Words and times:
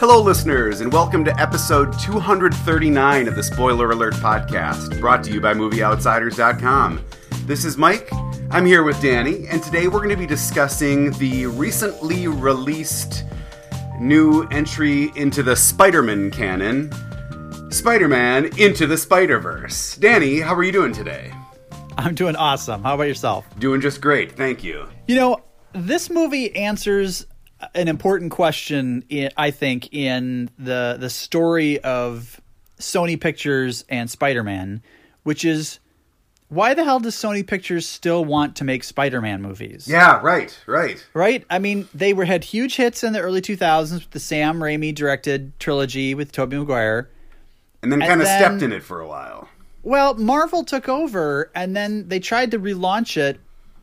Hello, 0.00 0.18
listeners, 0.18 0.80
and 0.80 0.90
welcome 0.90 1.26
to 1.26 1.38
episode 1.38 1.92
239 1.98 3.28
of 3.28 3.36
the 3.36 3.42
Spoiler 3.42 3.90
Alert 3.90 4.14
podcast, 4.14 4.98
brought 4.98 5.22
to 5.24 5.30
you 5.30 5.42
by 5.42 5.52
MovieOutsiders.com. 5.52 7.04
This 7.44 7.66
is 7.66 7.76
Mike. 7.76 8.08
I'm 8.50 8.64
here 8.64 8.82
with 8.82 8.98
Danny, 9.02 9.46
and 9.48 9.62
today 9.62 9.88
we're 9.88 9.98
going 9.98 10.08
to 10.08 10.16
be 10.16 10.24
discussing 10.24 11.10
the 11.18 11.44
recently 11.48 12.28
released 12.28 13.24
new 14.00 14.44
entry 14.44 15.12
into 15.16 15.42
the 15.42 15.54
Spider 15.54 16.02
Man 16.02 16.30
canon 16.30 16.90
Spider 17.70 18.08
Man 18.08 18.46
Into 18.58 18.86
the 18.86 18.96
Spider 18.96 19.38
Verse. 19.38 19.96
Danny, 19.96 20.40
how 20.40 20.54
are 20.54 20.64
you 20.64 20.72
doing 20.72 20.94
today? 20.94 21.30
I'm 21.98 22.14
doing 22.14 22.36
awesome. 22.36 22.82
How 22.82 22.94
about 22.94 23.06
yourself? 23.06 23.44
Doing 23.58 23.82
just 23.82 24.00
great, 24.00 24.32
thank 24.32 24.64
you. 24.64 24.88
You 25.08 25.16
know, 25.16 25.42
this 25.74 26.08
movie 26.08 26.56
answers 26.56 27.26
an 27.74 27.88
important 27.88 28.30
question, 28.30 29.04
I 29.36 29.50
think, 29.50 29.92
in 29.92 30.50
the 30.58 30.96
the 30.98 31.10
story 31.10 31.80
of 31.80 32.40
Sony 32.78 33.20
Pictures 33.20 33.84
and 33.88 34.10
Spider 34.10 34.42
Man, 34.42 34.82
which 35.22 35.44
is 35.44 35.80
why 36.50 36.74
the 36.74 36.82
hell 36.82 36.98
does 36.98 37.14
Sony 37.14 37.46
Pictures 37.46 37.88
still 37.88 38.24
want 38.24 38.56
to 38.56 38.64
make 38.64 38.82
Spider-Man 38.82 39.40
movies? 39.40 39.86
Yeah, 39.86 40.20
right, 40.20 40.56
right. 40.66 41.04
Right? 41.14 41.44
I 41.48 41.60
mean, 41.60 41.88
they 41.94 42.12
were 42.12 42.24
had 42.24 42.42
huge 42.42 42.74
hits 42.74 43.04
in 43.04 43.12
the 43.12 43.20
early 43.20 43.40
2000s 43.40 43.92
with 43.92 44.10
the 44.10 44.18
Sam 44.18 44.58
Raimi 44.58 44.92
directed 44.92 45.58
trilogy 45.60 46.12
with 46.12 46.32
Tobey 46.32 46.58
Maguire. 46.58 47.08
And 47.82 47.92
then 47.92 48.00
kind 48.00 48.20
of 48.20 48.26
stepped 48.26 48.62
in 48.62 48.72
it 48.72 48.82
for 48.82 49.00
a 49.00 49.06
while. 49.06 49.48
Well, 49.84 50.14
Marvel 50.14 50.64
took 50.64 50.88
over 50.88 51.52
and 51.54 51.74
then 51.74 52.08
they 52.08 52.18
tried 52.18 52.50
to 52.50 52.58
relaunch 52.58 53.16
it 53.16 53.38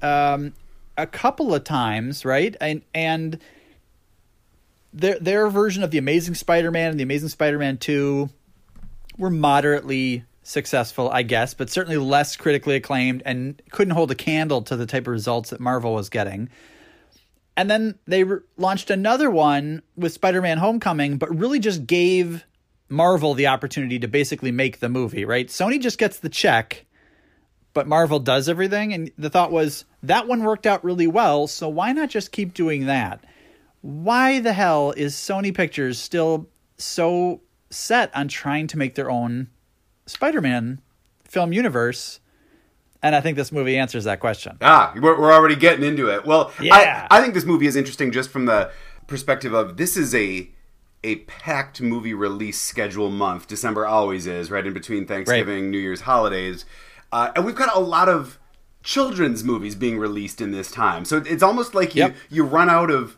um, 0.05 0.53
a 0.97 1.07
couple 1.07 1.55
of 1.55 1.63
times, 1.63 2.25
right? 2.25 2.55
And 2.59 2.81
and 2.93 3.39
their 4.99 5.19
their 5.19 5.49
version 5.49 5.83
of 5.83 5.91
the 5.91 5.97
Amazing 5.97 6.35
Spider-Man 6.35 6.91
and 6.91 6.99
the 6.99 7.03
Amazing 7.03 7.29
Spider-Man 7.29 7.77
2 7.77 8.29
were 9.17 9.29
moderately 9.29 10.23
successful, 10.43 11.09
I 11.09 11.23
guess, 11.23 11.53
but 11.53 11.69
certainly 11.69 11.97
less 11.97 12.35
critically 12.35 12.75
acclaimed 12.75 13.21
and 13.25 13.61
couldn't 13.71 13.93
hold 13.93 14.11
a 14.11 14.15
candle 14.15 14.61
to 14.63 14.75
the 14.75 14.85
type 14.85 15.03
of 15.03 15.11
results 15.11 15.49
that 15.49 15.59
Marvel 15.59 15.93
was 15.93 16.09
getting. 16.09 16.49
And 17.57 17.69
then 17.69 17.99
they 18.05 18.23
re- 18.23 18.39
launched 18.55 18.89
another 18.89 19.29
one 19.29 19.81
with 19.95 20.13
Spider 20.13 20.41
Man 20.41 20.57
Homecoming, 20.59 21.17
but 21.17 21.35
really 21.35 21.59
just 21.59 21.85
gave 21.85 22.45
Marvel 22.87 23.33
the 23.33 23.47
opportunity 23.47 23.99
to 23.99 24.07
basically 24.07 24.51
make 24.51 24.79
the 24.79 24.89
movie, 24.89 25.25
right? 25.25 25.47
Sony 25.47 25.81
just 25.81 25.97
gets 25.97 26.19
the 26.19 26.29
check, 26.29 26.85
but 27.73 27.87
Marvel 27.87 28.19
does 28.19 28.47
everything. 28.47 28.93
And 28.93 29.11
the 29.17 29.29
thought 29.29 29.51
was 29.51 29.85
that 30.03 30.27
one 30.27 30.43
worked 30.43 30.65
out 30.65 30.83
really 30.83 31.07
well, 31.07 31.47
so 31.47 31.67
why 31.67 31.91
not 31.91 32.09
just 32.09 32.31
keep 32.31 32.53
doing 32.53 32.85
that? 32.85 33.23
Why 33.87 34.41
the 34.41 34.51
hell 34.51 34.91
is 34.97 35.15
Sony 35.15 35.55
Pictures 35.55 35.97
still 35.97 36.49
so 36.77 37.39
set 37.69 38.13
on 38.13 38.27
trying 38.27 38.67
to 38.67 38.77
make 38.77 38.95
their 38.95 39.09
own 39.09 39.47
Spider-Man 40.05 40.81
film 41.23 41.53
universe? 41.53 42.19
And 43.01 43.15
I 43.15 43.21
think 43.21 43.37
this 43.37 43.49
movie 43.49 43.77
answers 43.77 44.03
that 44.03 44.19
question. 44.19 44.57
Ah, 44.59 44.91
we're, 44.93 45.17
we're 45.17 45.31
already 45.31 45.55
getting 45.55 45.85
into 45.85 46.09
it. 46.09 46.25
Well, 46.25 46.51
yeah. 46.61 47.07
I, 47.09 47.19
I 47.19 47.21
think 47.21 47.33
this 47.33 47.45
movie 47.45 47.65
is 47.65 47.77
interesting 47.77 48.11
just 48.11 48.29
from 48.29 48.43
the 48.43 48.71
perspective 49.07 49.53
of 49.53 49.77
this 49.77 49.95
is 49.95 50.13
a 50.13 50.49
a 51.05 51.15
packed 51.19 51.79
movie 51.79 52.13
release 52.13 52.59
schedule 52.59 53.09
month. 53.09 53.47
December 53.47 53.85
always 53.85 54.27
is 54.27 54.51
right 54.51 54.67
in 54.67 54.73
between 54.73 55.07
Thanksgiving, 55.07 55.63
right. 55.63 55.71
New 55.71 55.79
Year's 55.79 56.01
holidays, 56.01 56.65
uh, 57.13 57.31
and 57.37 57.45
we've 57.45 57.55
got 57.55 57.73
a 57.73 57.79
lot 57.79 58.09
of 58.09 58.37
children's 58.83 59.45
movies 59.45 59.75
being 59.75 59.97
released 59.97 60.41
in 60.41 60.51
this 60.51 60.71
time. 60.71 61.05
So 61.05 61.23
it's 61.25 61.41
almost 61.41 61.73
like 61.73 61.95
you 61.95 62.01
yep. 62.01 62.15
you 62.29 62.43
run 62.43 62.69
out 62.69 62.91
of 62.91 63.17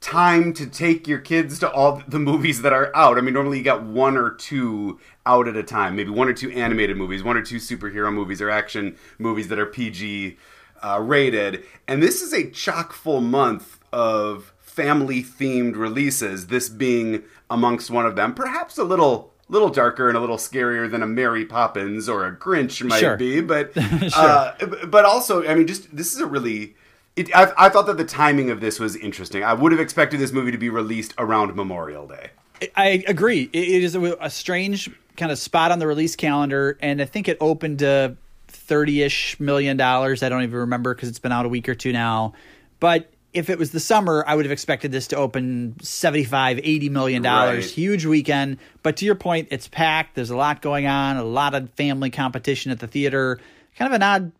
time 0.00 0.54
to 0.54 0.66
take 0.66 1.06
your 1.06 1.18
kids 1.18 1.58
to 1.58 1.70
all 1.70 2.02
the 2.08 2.18
movies 2.18 2.62
that 2.62 2.72
are 2.72 2.94
out. 2.96 3.18
I 3.18 3.20
mean, 3.20 3.34
normally 3.34 3.58
you 3.58 3.64
got 3.64 3.82
one 3.82 4.16
or 4.16 4.30
two 4.30 4.98
out 5.26 5.46
at 5.46 5.56
a 5.56 5.62
time, 5.62 5.94
maybe 5.96 6.10
one 6.10 6.28
or 6.28 6.32
two 6.32 6.50
animated 6.50 6.96
movies, 6.96 7.22
one 7.22 7.36
or 7.36 7.42
two 7.42 7.56
superhero 7.56 8.12
movies 8.12 8.40
or 8.40 8.50
action 8.50 8.96
movies 9.18 9.48
that 9.48 9.58
are 9.58 9.66
PG 9.66 10.38
uh, 10.82 10.98
rated. 11.02 11.64
And 11.86 12.02
this 12.02 12.22
is 12.22 12.32
a 12.32 12.50
chock 12.50 12.92
full 12.92 13.20
month 13.20 13.78
of 13.92 14.54
family 14.58 15.22
themed 15.22 15.76
releases, 15.76 16.46
this 16.46 16.68
being 16.68 17.22
amongst 17.50 17.90
one 17.90 18.06
of 18.06 18.16
them. 18.16 18.34
Perhaps 18.34 18.78
a 18.78 18.84
little 18.84 19.32
little 19.50 19.68
darker 19.68 20.08
and 20.08 20.16
a 20.16 20.20
little 20.20 20.36
scarier 20.36 20.88
than 20.88 21.02
a 21.02 21.06
Mary 21.06 21.44
Poppins 21.44 22.08
or 22.08 22.24
a 22.24 22.34
Grinch 22.34 22.86
might 22.86 23.00
sure. 23.00 23.16
be, 23.16 23.40
but 23.40 23.74
sure. 23.74 24.10
uh, 24.14 24.54
but 24.86 25.04
also, 25.04 25.44
I 25.46 25.56
mean, 25.56 25.66
just 25.66 25.94
this 25.94 26.14
is 26.14 26.20
a 26.20 26.26
really 26.26 26.76
it, 27.16 27.34
I, 27.34 27.52
I, 27.56 27.68
thought 27.68 27.86
that 27.86 27.96
the 27.96 28.04
timing 28.04 28.50
of 28.50 28.60
this 28.60 28.78
was 28.78 28.96
interesting. 28.96 29.42
I 29.42 29.52
would 29.52 29.72
have 29.72 29.80
expected 29.80 30.20
this 30.20 30.32
movie 30.32 30.52
to 30.52 30.58
be 30.58 30.70
released 30.70 31.14
around 31.18 31.54
Memorial 31.54 32.06
Day. 32.06 32.30
I 32.76 33.04
agree. 33.06 33.48
It 33.52 33.82
is 33.82 33.94
a, 33.94 34.16
a 34.20 34.30
strange 34.30 34.90
kind 35.16 35.32
of 35.32 35.38
spot 35.38 35.72
on 35.72 35.78
the 35.78 35.86
release 35.86 36.16
calendar, 36.16 36.78
and 36.80 37.00
I 37.00 37.04
think 37.04 37.28
it 37.28 37.38
opened 37.40 37.80
to 37.80 38.16
thirty-ish 38.48 39.40
million 39.40 39.76
dollars. 39.76 40.22
I 40.22 40.28
don't 40.28 40.42
even 40.42 40.58
remember 40.58 40.94
because 40.94 41.08
it's 41.08 41.18
been 41.18 41.32
out 41.32 41.46
a 41.46 41.48
week 41.48 41.68
or 41.68 41.74
two 41.74 41.92
now. 41.92 42.34
But 42.80 43.10
if 43.32 43.48
it 43.48 43.58
was 43.58 43.70
the 43.70 43.80
summer, 43.80 44.24
I 44.26 44.34
would 44.34 44.44
have 44.44 44.52
expected 44.52 44.90
this 44.92 45.08
to 45.08 45.16
open 45.16 45.76
75, 45.82 46.58
80 46.62 46.88
million 46.88 47.22
dollars. 47.22 47.66
Right. 47.66 47.74
Huge 47.74 48.04
weekend. 48.04 48.58
But 48.82 48.96
to 48.98 49.04
your 49.04 49.14
point, 49.14 49.48
it's 49.50 49.68
packed. 49.68 50.16
There's 50.16 50.30
a 50.30 50.36
lot 50.36 50.62
going 50.62 50.86
on, 50.86 51.16
a 51.16 51.24
lot 51.24 51.54
of 51.54 51.70
family 51.70 52.10
competition 52.10 52.72
at 52.72 52.80
the 52.80 52.86
theater. 52.86 53.38
Kind 53.76 53.92
of 53.92 53.94
an 53.94 54.02
odd 54.02 54.32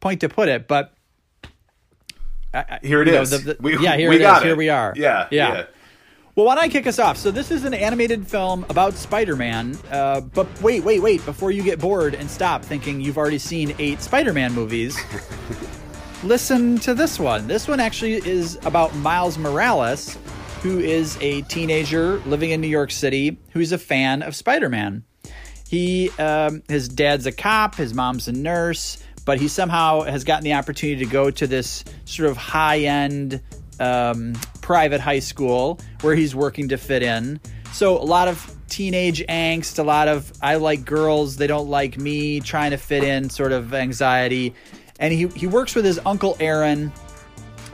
point 0.00 0.20
to 0.20 0.28
put 0.28 0.48
it, 0.48 0.68
but 0.68 0.92
here 2.82 3.02
it 3.02 3.08
is. 3.08 3.30
Know, 3.30 3.38
the, 3.38 3.54
the, 3.54 3.56
we, 3.60 3.78
yeah, 3.78 3.96
here 3.96 4.10
we 4.10 4.16
it 4.16 4.22
is. 4.22 4.38
It. 4.38 4.44
Here 4.44 4.56
we 4.56 4.68
are. 4.68 4.92
Yeah, 4.96 5.28
yeah, 5.30 5.54
yeah. 5.54 5.66
Well, 6.34 6.46
why 6.46 6.54
don't 6.54 6.64
I 6.64 6.68
kick 6.68 6.86
us 6.86 7.00
off? 7.00 7.16
So 7.16 7.32
this 7.32 7.50
is 7.50 7.64
an 7.64 7.74
animated 7.74 8.28
film 8.28 8.64
about 8.68 8.94
Spider-Man. 8.94 9.76
Uh, 9.90 10.20
but 10.20 10.46
wait, 10.62 10.84
wait, 10.84 11.02
wait! 11.02 11.24
Before 11.24 11.50
you 11.50 11.64
get 11.64 11.80
bored 11.80 12.14
and 12.14 12.30
stop 12.30 12.64
thinking 12.64 13.00
you've 13.00 13.18
already 13.18 13.38
seen 13.38 13.74
eight 13.78 14.00
Spider-Man 14.00 14.52
movies, 14.52 14.96
listen 16.22 16.78
to 16.78 16.94
this 16.94 17.18
one. 17.18 17.48
This 17.48 17.66
one 17.66 17.80
actually 17.80 18.24
is 18.26 18.56
about 18.64 18.94
Miles 18.94 19.36
Morales, 19.36 20.16
who 20.62 20.78
is 20.78 21.18
a 21.20 21.42
teenager 21.42 22.18
living 22.20 22.50
in 22.50 22.60
New 22.60 22.68
York 22.68 22.92
City 22.92 23.38
who's 23.50 23.72
a 23.72 23.78
fan 23.78 24.22
of 24.22 24.36
Spider-Man. 24.36 25.02
He, 25.68 26.10
um, 26.18 26.62
his 26.68 26.88
dad's 26.88 27.26
a 27.26 27.32
cop, 27.32 27.74
his 27.74 27.92
mom's 27.92 28.26
a 28.26 28.32
nurse 28.32 29.02
but 29.28 29.38
he 29.38 29.46
somehow 29.46 30.00
has 30.00 30.24
gotten 30.24 30.42
the 30.42 30.54
opportunity 30.54 31.04
to 31.04 31.10
go 31.10 31.30
to 31.30 31.46
this 31.46 31.84
sort 32.06 32.30
of 32.30 32.38
high 32.38 32.78
end 32.78 33.42
um, 33.78 34.32
private 34.62 35.02
high 35.02 35.18
school 35.18 35.78
where 36.00 36.14
he's 36.14 36.34
working 36.34 36.70
to 36.70 36.78
fit 36.78 37.02
in. 37.02 37.38
So 37.72 37.98
a 37.98 38.08
lot 38.08 38.28
of 38.28 38.56
teenage 38.68 39.22
angst, 39.26 39.78
a 39.78 39.82
lot 39.82 40.08
of 40.08 40.32
I 40.40 40.54
like 40.54 40.86
girls, 40.86 41.36
they 41.36 41.46
don't 41.46 41.68
like 41.68 41.98
me, 41.98 42.40
trying 42.40 42.70
to 42.70 42.78
fit 42.78 43.04
in 43.04 43.28
sort 43.28 43.52
of 43.52 43.74
anxiety. 43.74 44.54
And 44.98 45.12
he, 45.12 45.26
he 45.26 45.46
works 45.46 45.74
with 45.74 45.84
his 45.84 46.00
uncle 46.06 46.34
Aaron 46.40 46.90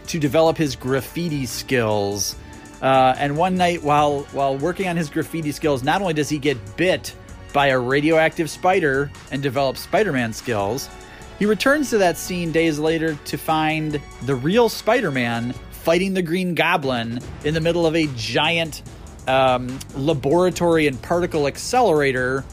to 0.09 0.19
develop 0.19 0.57
his 0.57 0.75
graffiti 0.75 1.47
skills. 1.47 2.35
Uh, 2.83 3.15
and 3.17 3.37
one 3.37 3.57
night, 3.57 3.81
while 3.85 4.23
while 4.33 4.59
working 4.59 4.89
on 4.89 4.97
his 4.97 5.09
graffiti 5.09 5.53
skills, 5.53 5.85
not 5.85 6.01
only 6.01 6.15
does 6.15 6.29
he 6.29 6.39
get 6.39 6.77
bit 6.77 7.15
by 7.53 7.69
a 7.69 7.79
radioactive 7.79 8.51
spider 8.51 9.09
and 9.31 9.41
develop 9.41 9.77
Spider-Man 9.77 10.33
skills, 10.33 10.91
he 11.39 11.47
returns 11.47 11.91
to 11.91 11.99
that 11.99 12.17
scene 12.17 12.53
days 12.53 12.79
later 12.79 13.19
to 13.27 13.37
find 13.37 14.01
the 14.23 14.35
real 14.35 14.69
Spider 14.69 15.11
Man 15.11 15.55
fighting 15.71 16.15
the 16.15 16.23
Green 16.23 16.55
Goblin 16.55 17.21
in 17.45 17.55
the 17.55 17.61
middle 17.61 17.87
of 17.87 17.95
a 17.95 18.07
giant 18.15 18.83
um, 19.27 19.79
laboratory 19.97 20.87
and 20.87 21.01
particle 21.01 21.47
accelerator 21.47 22.45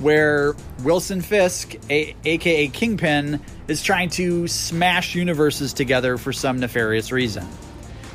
where 0.00 0.54
Wilson 0.82 1.20
Fisk, 1.20 1.74
a- 1.90 2.14
aka 2.24 2.68
Kingpin, 2.68 3.40
is 3.68 3.82
trying 3.82 4.08
to 4.10 4.48
smash 4.48 5.14
universes 5.14 5.72
together 5.72 6.16
for 6.16 6.32
some 6.32 6.58
nefarious 6.58 7.12
reason. 7.12 7.46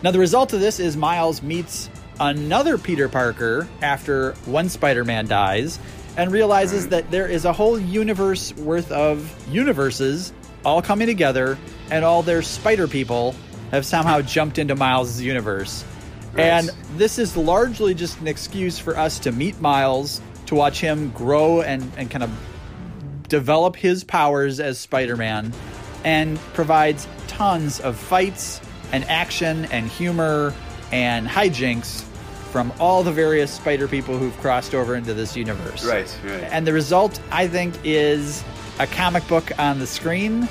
Now, 0.04 0.12
the 0.12 0.20
result 0.20 0.54
of 0.54 0.60
this 0.60 0.80
is 0.80 0.98
Miles 0.98 1.42
meets 1.42 1.90
another 2.20 2.78
Peter 2.78 3.08
Parker 3.08 3.68
after 3.82 4.34
one 4.46 4.70
Spider 4.70 5.04
Man 5.04 5.28
dies 5.28 5.80
and 6.18 6.32
realizes 6.32 6.88
that 6.90 7.12
there 7.12 7.28
is 7.28 7.46
a 7.46 7.54
whole 7.54 7.80
universe 7.80 8.54
worth 8.56 8.92
of 8.92 9.34
universes 9.50 10.34
all 10.64 10.82
coming 10.82 11.08
together, 11.08 11.58
and 11.92 12.04
all 12.04 12.24
their 12.24 12.42
spider 12.42 12.88
people 12.88 13.36
have 13.72 13.86
somehow 13.86 14.22
jumped 14.22 14.58
into 14.58 14.76
Miles' 14.76 15.22
universe. 15.22 15.84
And 16.38 16.70
this 16.98 17.18
is 17.20 17.38
largely 17.38 17.94
just 17.94 18.20
an 18.20 18.28
excuse 18.28 18.78
for 18.80 18.98
us 18.98 19.20
to 19.20 19.32
meet 19.32 19.62
Miles, 19.62 20.22
to 20.48 20.56
watch 20.56 20.82
him 20.82 21.12
grow 21.12 21.62
and, 21.62 21.90
and 21.98 22.10
kind 22.10 22.24
of 22.24 22.32
develop 23.30 23.76
his 23.76 24.04
powers 24.04 24.60
as 24.60 24.78
Spider 24.78 25.16
Man, 25.16 25.54
and 26.04 26.38
provides 26.54 27.08
tons 27.28 27.80
of 27.80 27.98
fights 27.98 28.60
and 28.92 29.04
action 29.06 29.66
and 29.66 29.88
humor 29.88 30.54
and 30.92 31.28
hijinks 31.28 32.04
from 32.56 32.72
all 32.80 33.04
the 33.04 33.12
various 33.12 33.52
spider 33.52 33.86
people 33.86 34.18
who've 34.18 34.38
crossed 34.38 34.74
over 34.74 34.96
into 34.96 35.14
this 35.14 35.36
universe. 35.36 35.84
Right, 35.84 36.18
right. 36.24 36.44
And 36.44 36.66
the 36.66 36.72
result, 36.72 37.20
I 37.30 37.50
think, 37.50 37.76
is 37.84 38.46
a 38.80 38.88
comic 38.88 39.28
book 39.28 39.52
on 39.60 39.78
the 39.78 39.86
screen 39.86 40.48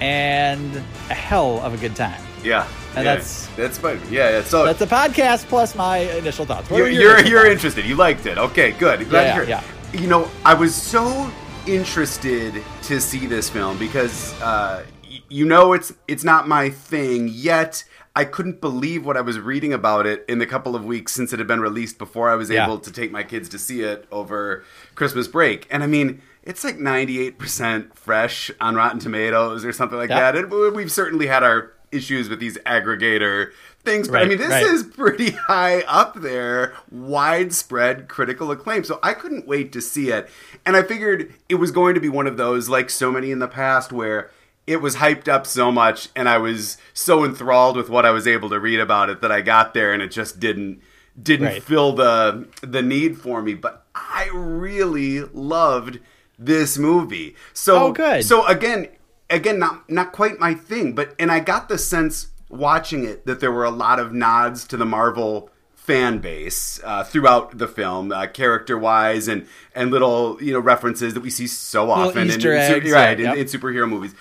and 0.00 0.76
a 1.10 1.14
hell 1.14 1.58
of 1.62 1.74
a 1.74 1.76
good 1.78 1.96
time. 1.96 2.22
Yeah, 2.44 2.68
And 2.94 3.04
yeah, 3.04 3.16
that's 3.16 3.48
that's 3.56 3.76
fine. 3.76 4.00
Yeah, 4.08 4.30
yeah. 4.30 4.44
So 4.44 4.64
that's 4.64 4.82
a 4.82 4.86
podcast 4.86 5.46
plus 5.46 5.74
my 5.74 5.98
initial 6.14 6.44
thoughts. 6.44 6.70
What 6.70 6.78
you're 6.78 6.88
your 6.88 7.18
you're, 7.18 7.26
you're 7.26 7.40
thoughts? 7.40 7.52
interested. 7.54 7.86
You 7.86 7.96
liked 7.96 8.24
it. 8.26 8.38
Okay, 8.38 8.70
good. 8.70 9.10
Glad 9.10 9.48
Yeah, 9.48 9.62
yeah. 9.92 10.00
You 10.00 10.06
know, 10.06 10.30
I 10.44 10.54
was 10.54 10.76
so 10.76 11.28
interested 11.66 12.54
to 12.82 13.00
see 13.00 13.26
this 13.26 13.50
film 13.50 13.78
because 13.78 14.40
uh, 14.40 14.84
you 15.28 15.44
know 15.44 15.72
it's 15.72 15.92
it's 16.06 16.22
not 16.22 16.46
my 16.46 16.70
thing 16.70 17.26
yet. 17.26 17.82
I 18.14 18.24
couldn't 18.26 18.60
believe 18.60 19.06
what 19.06 19.16
I 19.16 19.22
was 19.22 19.38
reading 19.38 19.72
about 19.72 20.06
it 20.06 20.24
in 20.28 20.38
the 20.38 20.46
couple 20.46 20.76
of 20.76 20.84
weeks 20.84 21.12
since 21.12 21.32
it 21.32 21.38
had 21.38 21.48
been 21.48 21.60
released 21.60 21.96
before 21.98 22.28
I 22.30 22.34
was 22.34 22.50
Yeah. 22.50 22.64
able 22.66 22.78
to 22.80 22.92
take 22.92 23.10
my 23.10 23.22
kids 23.22 23.48
to 23.50 23.58
see 23.58 23.80
it 23.80 24.06
over 24.12 24.64
Christmas 24.94 25.26
break. 25.28 25.66
And 25.70 25.82
I 25.82 25.86
mean, 25.86 26.20
it's 26.42 26.62
like 26.62 26.76
98% 26.76 27.94
fresh 27.96 28.50
on 28.60 28.74
Rotten 28.74 28.98
Tomatoes 28.98 29.64
or 29.64 29.72
something 29.72 29.96
like 29.98 30.10
Yeah. 30.10 30.30
that. 30.32 30.36
And 30.36 30.50
we've 30.74 30.92
certainly 30.92 31.26
had 31.26 31.42
our 31.42 31.72
issues 31.90 32.28
with 32.28 32.40
these 32.40 32.56
aggregator 32.58 33.52
things, 33.84 34.08
but 34.08 34.22
I 34.22 34.24
mean, 34.26 34.38
this 34.38 34.48
right. 34.48 34.62
is 34.66 34.82
pretty 34.82 35.30
high 35.48 35.80
up 35.82 36.14
there, 36.20 36.72
widespread 36.90 38.08
critical 38.08 38.50
acclaim. 38.50 38.84
So 38.84 38.98
I 39.02 39.12
couldn't 39.14 39.46
wait 39.46 39.72
to 39.72 39.80
see 39.80 40.10
it. 40.10 40.28
And 40.64 40.76
I 40.76 40.82
figured 40.82 41.32
it 41.48 41.56
was 41.56 41.70
going 41.70 41.94
to 41.94 42.00
be 42.00 42.08
one 42.08 42.26
of 42.26 42.36
those, 42.36 42.68
like 42.68 42.90
so 42.90 43.10
many 43.12 43.30
in 43.30 43.38
the 43.38 43.48
past, 43.48 43.92
where 43.92 44.30
it 44.66 44.76
was 44.80 44.96
hyped 44.96 45.28
up 45.28 45.46
so 45.46 45.72
much 45.72 46.08
and 46.14 46.28
I 46.28 46.38
was 46.38 46.78
so 46.94 47.24
enthralled 47.24 47.76
with 47.76 47.88
what 47.88 48.06
I 48.06 48.10
was 48.10 48.26
able 48.26 48.48
to 48.50 48.60
read 48.60 48.80
about 48.80 49.10
it 49.10 49.20
that 49.20 49.32
I 49.32 49.40
got 49.40 49.74
there 49.74 49.92
and 49.92 50.02
it 50.02 50.10
just 50.10 50.38
didn't 50.40 50.80
didn't 51.20 51.46
Right. 51.46 51.62
fill 51.62 51.92
the 51.92 52.46
the 52.62 52.82
need 52.82 53.18
for 53.18 53.42
me. 53.42 53.54
But 53.54 53.84
I 53.94 54.30
really 54.32 55.20
loved 55.20 55.98
this 56.38 56.78
movie. 56.78 57.36
So 57.52 57.86
Oh, 57.88 57.92
good. 57.92 58.24
So 58.24 58.46
again, 58.46 58.88
again, 59.28 59.58
not 59.58 59.88
not 59.90 60.12
quite 60.12 60.38
my 60.38 60.54
thing, 60.54 60.94
but 60.94 61.14
and 61.18 61.30
I 61.30 61.40
got 61.40 61.68
the 61.68 61.76
sense 61.78 62.28
watching 62.48 63.04
it 63.04 63.26
that 63.26 63.40
there 63.40 63.52
were 63.52 63.64
a 63.64 63.70
lot 63.70 63.98
of 63.98 64.12
nods 64.12 64.66
to 64.68 64.76
the 64.76 64.84
Marvel 64.86 65.50
fan 65.74 66.18
base 66.18 66.80
uh, 66.84 67.02
throughout 67.02 67.58
the 67.58 67.66
film, 67.66 68.12
uh, 68.12 68.26
character 68.28 68.78
wise, 68.78 69.26
and 69.26 69.46
and 69.74 69.90
little 69.90 70.38
you 70.40 70.52
know 70.52 70.60
references 70.60 71.12
that 71.14 71.20
we 71.20 71.30
see 71.30 71.46
so 71.46 71.90
often 71.90 72.30
in, 72.30 72.46
eggs, 72.46 72.92
right 72.92 73.18
yeah, 73.18 73.32
in, 73.32 73.36
yep. 73.36 73.36
in 73.36 73.44
superhero 73.46 73.88
movies. 73.88 74.14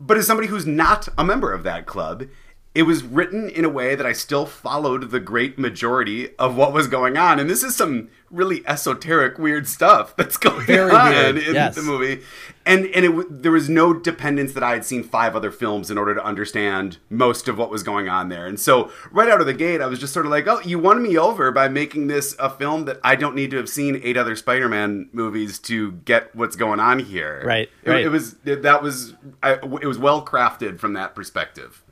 But 0.00 0.16
as 0.16 0.26
somebody 0.26 0.48
who's 0.48 0.66
not 0.66 1.08
a 1.16 1.24
member 1.24 1.52
of 1.52 1.62
that 1.62 1.86
club, 1.86 2.24
it 2.74 2.82
was 2.82 3.04
written 3.04 3.48
in 3.48 3.64
a 3.64 3.68
way 3.68 3.94
that 3.94 4.04
I 4.04 4.12
still 4.12 4.46
followed 4.46 5.10
the 5.12 5.20
great 5.20 5.58
majority 5.58 6.36
of 6.38 6.56
what 6.56 6.72
was 6.72 6.88
going 6.88 7.16
on. 7.16 7.38
And 7.38 7.48
this 7.48 7.62
is 7.62 7.76
some 7.76 8.08
really 8.30 8.66
esoteric, 8.66 9.38
weird 9.38 9.68
stuff 9.68 10.16
that's 10.16 10.36
going 10.38 10.66
Very 10.66 10.90
on 10.90 11.10
weird, 11.10 11.38
in 11.38 11.54
yes. 11.54 11.76
the 11.76 11.82
movie. 11.82 12.22
And 12.66 12.86
and 12.86 13.04
it 13.04 13.42
there 13.42 13.52
was 13.52 13.68
no 13.68 13.92
dependence 13.92 14.54
that 14.54 14.62
I 14.62 14.70
had 14.72 14.84
seen 14.84 15.04
five 15.04 15.36
other 15.36 15.52
films 15.52 15.88
in 15.90 15.98
order 15.98 16.14
to 16.14 16.24
understand 16.24 16.96
most 17.10 17.46
of 17.46 17.58
what 17.58 17.70
was 17.70 17.82
going 17.82 18.08
on 18.08 18.28
there. 18.28 18.46
And 18.46 18.58
so 18.58 18.90
right 19.12 19.28
out 19.28 19.40
of 19.40 19.46
the 19.46 19.54
gate, 19.54 19.80
I 19.80 19.86
was 19.86 20.00
just 20.00 20.14
sort 20.14 20.24
of 20.26 20.32
like, 20.32 20.48
"Oh, 20.48 20.60
you 20.60 20.78
won 20.78 21.02
me 21.02 21.16
over 21.16 21.52
by 21.52 21.68
making 21.68 22.06
this 22.06 22.34
a 22.38 22.48
film 22.48 22.86
that 22.86 22.98
I 23.04 23.16
don't 23.16 23.36
need 23.36 23.50
to 23.50 23.58
have 23.58 23.68
seen 23.68 24.00
eight 24.02 24.16
other 24.16 24.34
Spider-Man 24.34 25.10
movies 25.12 25.58
to 25.60 25.92
get 25.92 26.34
what's 26.34 26.56
going 26.56 26.80
on 26.80 27.00
here." 27.00 27.42
Right, 27.44 27.68
It, 27.82 27.90
right. 27.90 28.04
it 28.04 28.08
was 28.08 28.34
that 28.44 28.82
was 28.82 29.14
I, 29.42 29.52
it 29.52 29.86
was 29.86 29.98
well 29.98 30.24
crafted 30.24 30.80
from 30.80 30.94
that 30.94 31.14
perspective. 31.14 31.83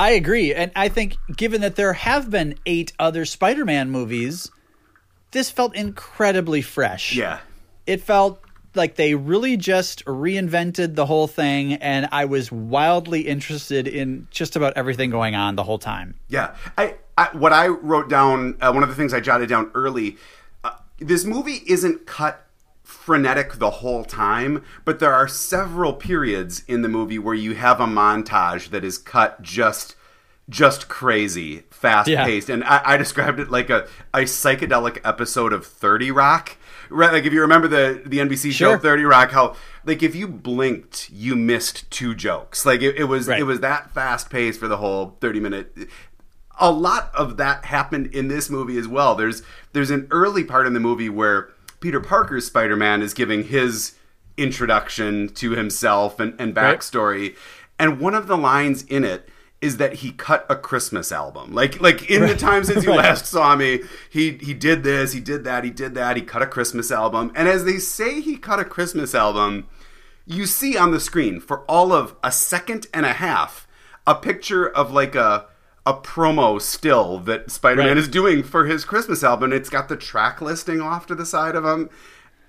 I 0.00 0.10
agree, 0.12 0.54
and 0.54 0.72
I 0.74 0.88
think 0.88 1.18
given 1.36 1.60
that 1.60 1.76
there 1.76 1.92
have 1.92 2.30
been 2.30 2.54
eight 2.64 2.92
other 2.98 3.26
Spider-Man 3.26 3.90
movies, 3.90 4.50
this 5.32 5.50
felt 5.50 5.76
incredibly 5.76 6.62
fresh. 6.62 7.14
Yeah. 7.14 7.40
it 7.86 8.00
felt 8.00 8.40
like 8.74 8.94
they 8.94 9.14
really 9.14 9.56
just 9.56 10.04
reinvented 10.06 10.94
the 10.94 11.04
whole 11.04 11.26
thing, 11.26 11.74
and 11.74 12.08
I 12.12 12.24
was 12.24 12.50
wildly 12.50 13.22
interested 13.22 13.86
in 13.86 14.26
just 14.30 14.56
about 14.56 14.72
everything 14.76 15.10
going 15.10 15.34
on 15.34 15.56
the 15.56 15.64
whole 15.64 15.78
time. 15.78 16.14
Yeah, 16.28 16.54
I, 16.78 16.94
I 17.18 17.28
what 17.36 17.52
I 17.52 17.66
wrote 17.68 18.08
down. 18.08 18.56
Uh, 18.60 18.72
one 18.72 18.82
of 18.82 18.88
the 18.88 18.94
things 18.94 19.12
I 19.12 19.20
jotted 19.20 19.48
down 19.48 19.70
early. 19.74 20.16
Uh, 20.64 20.70
this 20.98 21.24
movie 21.24 21.62
isn't 21.66 22.06
cut 22.06 22.46
frenetic 22.90 23.54
the 23.54 23.70
whole 23.70 24.04
time, 24.04 24.64
but 24.84 24.98
there 24.98 25.14
are 25.14 25.28
several 25.28 25.92
periods 25.92 26.64
in 26.66 26.82
the 26.82 26.88
movie 26.88 27.18
where 27.18 27.34
you 27.34 27.54
have 27.54 27.80
a 27.80 27.86
montage 27.86 28.70
that 28.70 28.84
is 28.84 28.98
cut 28.98 29.40
just 29.42 29.96
just 30.48 30.88
crazy, 30.88 31.62
fast 31.70 32.08
paced, 32.24 32.48
and 32.48 32.64
I, 32.64 32.82
I 32.84 32.96
described 32.96 33.38
it 33.38 33.50
like 33.52 33.70
a, 33.70 33.86
a 34.12 34.22
psychedelic 34.22 35.00
episode 35.04 35.52
of 35.52 35.64
Thirty 35.64 36.10
Rock. 36.10 36.56
Right, 36.88 37.12
like 37.12 37.24
if 37.24 37.32
you 37.32 37.40
remember 37.40 37.68
the 37.68 38.02
the 38.04 38.18
NBC 38.18 38.50
show 38.50 38.76
Thirty 38.76 39.04
Rock, 39.04 39.30
how 39.30 39.54
like 39.84 40.02
if 40.02 40.16
you 40.16 40.26
blinked, 40.26 41.08
you 41.10 41.36
missed 41.36 41.88
two 41.92 42.16
jokes. 42.16 42.66
Like 42.66 42.82
it, 42.82 42.96
it 42.96 43.04
was 43.04 43.28
Right. 43.28 43.38
it 43.38 43.44
was 43.44 43.60
that 43.60 43.92
fast 43.94 44.28
paced 44.28 44.58
for 44.58 44.66
the 44.66 44.78
whole 44.78 45.16
thirty 45.20 45.38
minute 45.38 45.88
a 46.62 46.70
lot 46.70 47.10
of 47.14 47.38
that 47.38 47.64
happened 47.64 48.14
in 48.14 48.28
this 48.28 48.50
movie 48.50 48.76
as 48.76 48.86
well. 48.86 49.14
There's 49.14 49.42
there's 49.72 49.90
an 49.90 50.06
early 50.10 50.44
part 50.44 50.66
in 50.66 50.74
the 50.74 50.80
movie 50.80 51.08
where 51.08 51.48
Peter 51.80 52.00
Parker's 52.00 52.46
Spider-Man 52.46 53.02
is 53.02 53.14
giving 53.14 53.44
his 53.44 53.94
introduction 54.36 55.28
to 55.34 55.52
himself 55.52 56.18
and, 56.20 56.34
and 56.38 56.56
Right. 56.56 56.78
backstory, 56.78 57.36
and 57.78 58.00
one 58.00 58.14
of 58.14 58.26
the 58.26 58.36
lines 58.36 58.82
in 58.84 59.04
it 59.04 59.28
is 59.60 59.76
that 59.76 59.94
he 59.96 60.12
cut 60.12 60.46
a 60.48 60.56
Christmas 60.56 61.12
album. 61.12 61.52
Like 61.54 61.80
like 61.80 62.10
in 62.10 62.22
the 62.26 62.34
time 62.36 62.64
since 62.64 62.84
you 62.84 62.90
Right. 62.90 62.98
last 63.04 63.26
saw 63.26 63.54
me, 63.56 63.80
he 64.08 64.32
he 64.40 64.54
did 64.54 64.82
this, 64.82 65.12
he 65.12 65.20
did 65.20 65.44
that, 65.44 65.64
he 65.64 65.70
did 65.70 65.94
that, 65.94 66.16
he 66.16 66.22
cut 66.22 66.40
a 66.42 66.46
Christmas 66.46 66.90
album. 66.90 67.30
And 67.34 67.46
as 67.48 67.64
they 67.64 67.78
say 67.78 68.20
he 68.22 68.36
cut 68.38 68.58
a 68.58 68.64
Christmas 68.64 69.14
album, 69.14 69.66
you 70.26 70.46
see 70.46 70.76
on 70.78 70.92
the 70.92 71.00
screen 71.00 71.40
for 71.40 71.60
all 71.68 71.92
of 71.92 72.16
a 72.24 72.32
second 72.32 72.86
and 72.94 73.04
a 73.04 73.12
half 73.14 73.66
a 74.06 74.14
picture 74.14 74.66
of 74.66 74.90
like 74.92 75.14
a 75.14 75.46
a 75.86 75.94
promo 75.94 76.60
still 76.60 77.18
that 77.20 77.50
Spider-Man 77.50 77.88
Right. 77.88 77.96
is 77.96 78.08
doing 78.08 78.42
for 78.42 78.66
his 78.66 78.84
Christmas 78.84 79.24
album. 79.24 79.52
It's 79.52 79.70
got 79.70 79.88
the 79.88 79.96
track 79.96 80.40
listing 80.40 80.80
off 80.80 81.06
to 81.06 81.14
the 81.14 81.26
side 81.26 81.56
of 81.56 81.64
him. 81.64 81.88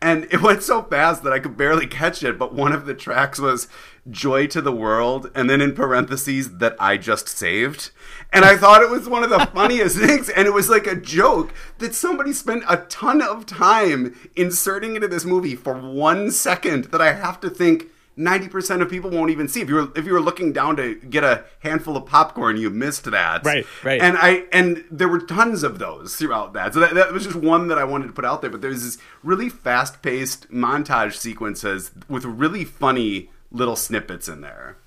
And 0.03 0.25
it 0.31 0.41
went 0.41 0.63
so 0.63 0.81
fast 0.83 1.23
that 1.23 1.31
I 1.31 1.39
could 1.39 1.55
barely 1.55 1.85
catch 1.87 2.23
it, 2.23 2.37
but 2.39 2.53
one 2.53 2.71
of 2.73 2.85
the 2.85 2.93
tracks 2.95 3.39
was 3.39 3.67
Joy 4.09 4.47
to 4.47 4.59
the 4.61 4.71
World, 4.71 5.29
and 5.35 5.47
then 5.47 5.61
in 5.61 5.73
parentheses, 5.75 6.57
that 6.57 6.75
I 6.79 6.97
just 6.97 7.27
saved. 7.29 7.91
And 8.33 8.43
I 8.43 8.57
thought 8.57 8.81
it 8.81 8.89
was 8.89 9.07
one 9.07 9.23
of 9.23 9.29
the 9.29 9.45
funniest 9.53 9.97
things, 9.97 10.27
and 10.29 10.47
it 10.47 10.53
was 10.53 10.69
like 10.69 10.87
a 10.87 10.95
joke 10.95 11.53
that 11.77 11.93
somebody 11.93 12.33
spent 12.33 12.63
a 12.67 12.77
ton 12.77 13.21
of 13.21 13.45
time 13.45 14.17
inserting 14.35 14.95
into 14.95 15.07
this 15.07 15.23
movie 15.23 15.55
for 15.55 15.75
one 15.75 16.31
second 16.31 16.85
that 16.85 16.99
I 17.01 17.13
have 17.13 17.39
to 17.41 17.49
think 17.51 17.85
90% 18.17 18.81
of 18.81 18.89
people 18.89 19.09
won't 19.09 19.31
even 19.31 19.47
see. 19.47 19.61
If 19.61 19.69
you 19.69 19.75
were 19.75 19.91
if 19.95 20.05
you 20.05 20.13
were 20.13 20.21
looking 20.21 20.51
down 20.51 20.75
to 20.75 20.95
get 20.95 21.23
a 21.23 21.45
handful 21.59 21.95
of 21.95 22.05
popcorn, 22.05 22.57
you 22.57 22.69
missed 22.69 23.05
that. 23.05 23.45
Right, 23.45 23.65
right. 23.83 24.01
And 24.01 24.17
I 24.17 24.45
and 24.51 24.83
there 24.91 25.07
were 25.07 25.19
tons 25.19 25.63
of 25.63 25.79
those 25.79 26.15
throughout 26.15 26.53
that. 26.53 26.73
So 26.73 26.81
that, 26.81 26.93
that 26.93 27.13
was 27.13 27.25
just 27.25 27.37
one 27.37 27.67
that 27.69 27.77
I 27.77 27.83
wanted 27.83 28.07
to 28.07 28.13
put 28.13 28.25
out 28.25 28.41
there. 28.41 28.49
But 28.49 28.61
there's 28.61 28.83
this 28.83 28.97
really 29.23 29.49
fast 29.49 30.01
paced 30.01 30.51
montage 30.51 31.13
sequences 31.13 31.91
with 32.09 32.25
really 32.25 32.65
funny 32.65 33.29
little 33.51 33.75
snippets 33.75 34.27
in 34.27 34.41
there. 34.41 34.77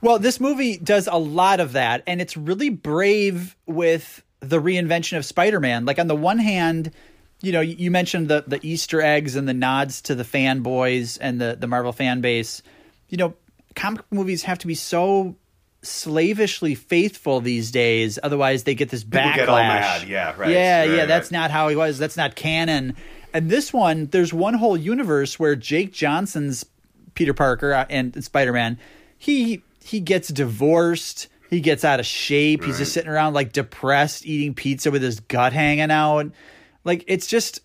Well, 0.00 0.18
this 0.18 0.40
movie 0.40 0.76
does 0.76 1.08
a 1.10 1.18
lot 1.18 1.58
of 1.58 1.72
that, 1.72 2.02
and 2.06 2.20
it's 2.20 2.36
really 2.36 2.68
brave 2.68 3.56
with 3.66 4.22
the 4.40 4.60
reinvention 4.60 5.16
of 5.16 5.24
Spider-Man. 5.24 5.84
Like 5.84 5.98
on 5.98 6.06
the 6.06 6.16
one 6.16 6.38
hand, 6.38 6.92
you 7.40 7.52
know, 7.52 7.60
you 7.60 7.90
mentioned 7.90 8.28
the 8.28 8.44
the 8.46 8.60
Easter 8.62 9.00
eggs 9.00 9.36
and 9.36 9.48
the 9.48 9.54
nods 9.54 10.02
to 10.02 10.14
the 10.14 10.24
fanboys 10.24 11.18
and 11.20 11.40
the 11.40 11.56
the 11.58 11.66
Marvel 11.66 11.92
fan 11.92 12.20
base. 12.20 12.62
You 13.08 13.18
know, 13.18 13.34
comic 13.74 14.02
movies 14.10 14.42
have 14.44 14.58
to 14.60 14.66
be 14.66 14.74
so 14.74 15.36
slavishly 15.82 16.74
faithful 16.74 17.40
these 17.40 17.70
days, 17.70 18.18
otherwise 18.22 18.64
they 18.64 18.74
get 18.74 18.88
this 18.88 19.04
backlash. 19.04 19.36
get 19.36 19.46
mad. 19.46 20.08
Yeah, 20.08 20.34
right, 20.36 20.50
Yeah, 20.50 20.80
right, 20.80 20.90
yeah, 20.90 20.96
right. 21.00 21.08
that's 21.08 21.30
not 21.30 21.50
how 21.50 21.68
he 21.68 21.76
was. 21.76 21.98
That's 21.98 22.16
not 22.16 22.34
canon. 22.34 22.96
And 23.32 23.50
this 23.50 23.72
one, 23.72 24.06
there's 24.06 24.32
one 24.32 24.54
whole 24.54 24.76
universe 24.76 25.38
where 25.38 25.54
Jake 25.54 25.92
Johnson's 25.92 26.64
Peter 27.14 27.34
Parker 27.34 27.72
uh, 27.72 27.86
and 27.90 28.22
Spider 28.24 28.52
Man, 28.52 28.78
he 29.18 29.62
he 29.84 30.00
gets 30.00 30.28
divorced. 30.28 31.28
He 31.50 31.60
gets 31.60 31.84
out 31.84 32.00
of 32.00 32.06
shape. 32.06 32.64
He's 32.64 32.78
just 32.78 32.92
sitting 32.92 33.10
around 33.10 33.34
like 33.34 33.52
depressed, 33.52 34.26
eating 34.26 34.54
pizza 34.54 34.90
with 34.90 35.02
his 35.02 35.20
gut 35.20 35.52
hanging 35.52 35.92
out. 35.92 36.32
Like 36.86 37.04
it's 37.08 37.26
just 37.26 37.60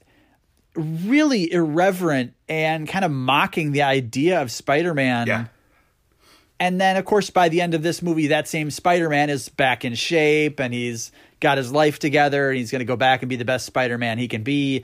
really 0.76 1.52
irreverent 1.52 2.34
and 2.50 2.88
kind 2.88 3.06
of 3.06 3.12
mocking 3.12 3.72
the 3.72 3.84
idea 3.84 4.42
of 4.42 4.52
Spider 4.52 4.94
Man. 4.94 5.28
Yeah. 5.28 5.46
And 6.60 6.80
then, 6.80 6.96
of 6.98 7.06
course, 7.06 7.30
by 7.30 7.50
the 7.50 7.62
end 7.62 7.74
of 7.74 7.82
this 7.82 8.02
movie, 8.02 8.28
that 8.28 8.48
same 8.48 8.70
Spider 8.70 9.10
Man 9.10 9.30
is 9.30 9.48
back 9.50 9.86
in 9.86 9.96
shape 9.96 10.60
and 10.60 10.74
he's 10.74 11.12
got 11.40 11.58
his 11.58 11.72
life 11.72 12.00
together 12.00 12.50
and 12.50 12.58
he's 12.58 12.72
going 12.72 12.80
to 12.80 12.86
go 12.86 12.96
back 12.96 13.22
and 13.22 13.30
be 13.30 13.36
the 13.36 13.46
best 13.46 13.66
Spider 13.66 13.98
Man 13.98 14.18
he 14.18 14.28
can 14.28 14.44
be. 14.44 14.84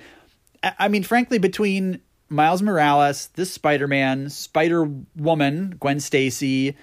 I 0.63 0.73
I 0.79 0.87
mean, 0.87 1.03
frankly, 1.03 1.39
between 1.39 2.01
Miles 2.29 2.61
Morales, 2.61 3.27
this 3.33 3.51
Spider 3.51 3.87
Man, 3.87 4.29
Spider 4.29 4.89
Woman, 5.15 5.75
Gwen 5.79 5.99
Stacy, 5.99 6.75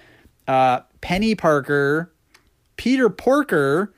uh, 0.47 0.81
Peni 1.01 1.37
Parker, 1.37 2.11
Peter 2.77 3.09
Porker, 3.09 3.93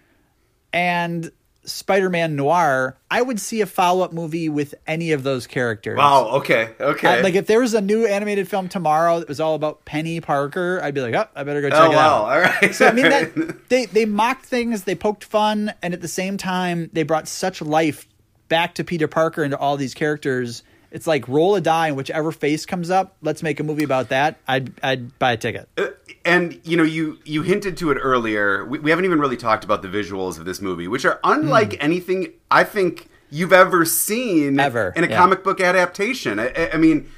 and 0.74 1.32
Spider-Man 1.68 2.36
Noir, 2.36 2.98
I 3.12 3.22
would 3.22 3.40
see 3.40 3.62
a 3.62 3.66
follow-up 3.66 4.14
movie 4.14 4.48
with 4.50 4.74
any 4.88 5.12
of 5.12 5.24
those 5.24 5.48
characters. 5.48 5.98
Wow. 5.98 6.28
Okay. 6.38 6.74
Okay. 6.80 7.20
Uh, 7.20 7.24
like 7.24 7.36
if 7.36 7.46
there 7.46 7.60
was 7.60 7.74
a 7.74 7.82
new 7.82 8.06
animated 8.06 8.48
film 8.48 8.70
tomorrow 8.70 9.20
that 9.20 9.28
was 9.28 9.40
all 9.40 9.54
about 9.54 9.86
Peni 9.86 10.22
Parker, 10.22 10.80
I'd 10.82 10.94
be 10.94 11.02
like, 11.02 11.14
oh, 11.14 11.28
I 11.36 11.44
better 11.44 11.62
go 11.62 11.70
check 11.70 11.80
oh 11.80 11.92
it 11.92 11.96
wow. 11.96 12.26
out. 12.26 12.32
All 12.32 12.42
right. 12.42 12.74
So 12.74 12.88
I 12.88 12.94
mean 12.94 13.10
that 13.10 13.58
they 13.70 13.86
they 13.86 14.06
mocked 14.06 14.46
things, 14.46 14.86
they 14.86 14.96
poked 14.96 15.26
fun, 15.26 15.74
and 15.82 15.94
at 15.94 16.02
the 16.02 16.08
same 16.08 16.38
time 16.38 16.90
they 16.94 17.04
brought 17.04 17.28
such 17.28 17.62
life 17.62 18.08
back 18.48 18.76
to 18.76 18.84
Peter 18.84 19.08
Parker 19.08 19.44
and 19.44 19.52
to 19.52 19.58
all 19.58 19.78
these 19.78 19.94
characters. 19.94 20.64
It's 20.92 21.06
like 21.08 21.28
roll 21.28 21.56
a 21.56 21.62
die 21.62 21.88
and 21.88 21.98
whichever 21.98 22.32
face 22.32 22.66
comes 22.66 22.90
up, 22.90 23.16
let's 23.22 23.44
make 23.44 23.60
a 23.60 23.64
movie 23.64 23.84
about 23.84 24.10
that. 24.10 24.38
I'd 24.48 24.72
I'd 24.84 25.18
buy 25.20 25.34
a 25.34 25.38
ticket. 25.38 25.68
Uh, 25.78 25.88
and 26.26 26.60
you 26.64 26.76
know 26.78 26.84
you 26.84 27.20
you 27.26 27.42
hinted 27.42 27.78
to 27.78 27.90
it 27.92 27.96
earlier 27.96 28.66
we, 28.66 28.80
we 28.80 28.90
haven't 28.90 29.06
even 29.06 29.20
really 29.20 29.38
talked 29.38 29.64
about 29.64 29.82
the 29.82 29.88
visuals 29.88 30.38
of 30.38 30.44
this 30.46 30.60
movie 30.62 30.88
which 30.88 31.06
are 31.06 31.20
unlike 31.24 31.74
Hmm. 31.76 31.82
anything 31.82 32.34
i 32.52 32.66
think 32.66 33.08
you've 33.30 33.54
ever 33.54 33.86
seen 33.86 34.60
Ever, 34.60 34.92
in 34.98 35.06
a 35.06 35.08
yeah. 35.08 35.16
comic 35.16 35.42
book 35.44 35.62
adaptation 35.62 36.38
I- 36.38 36.70
I, 36.74 36.78
mean 36.78 37.10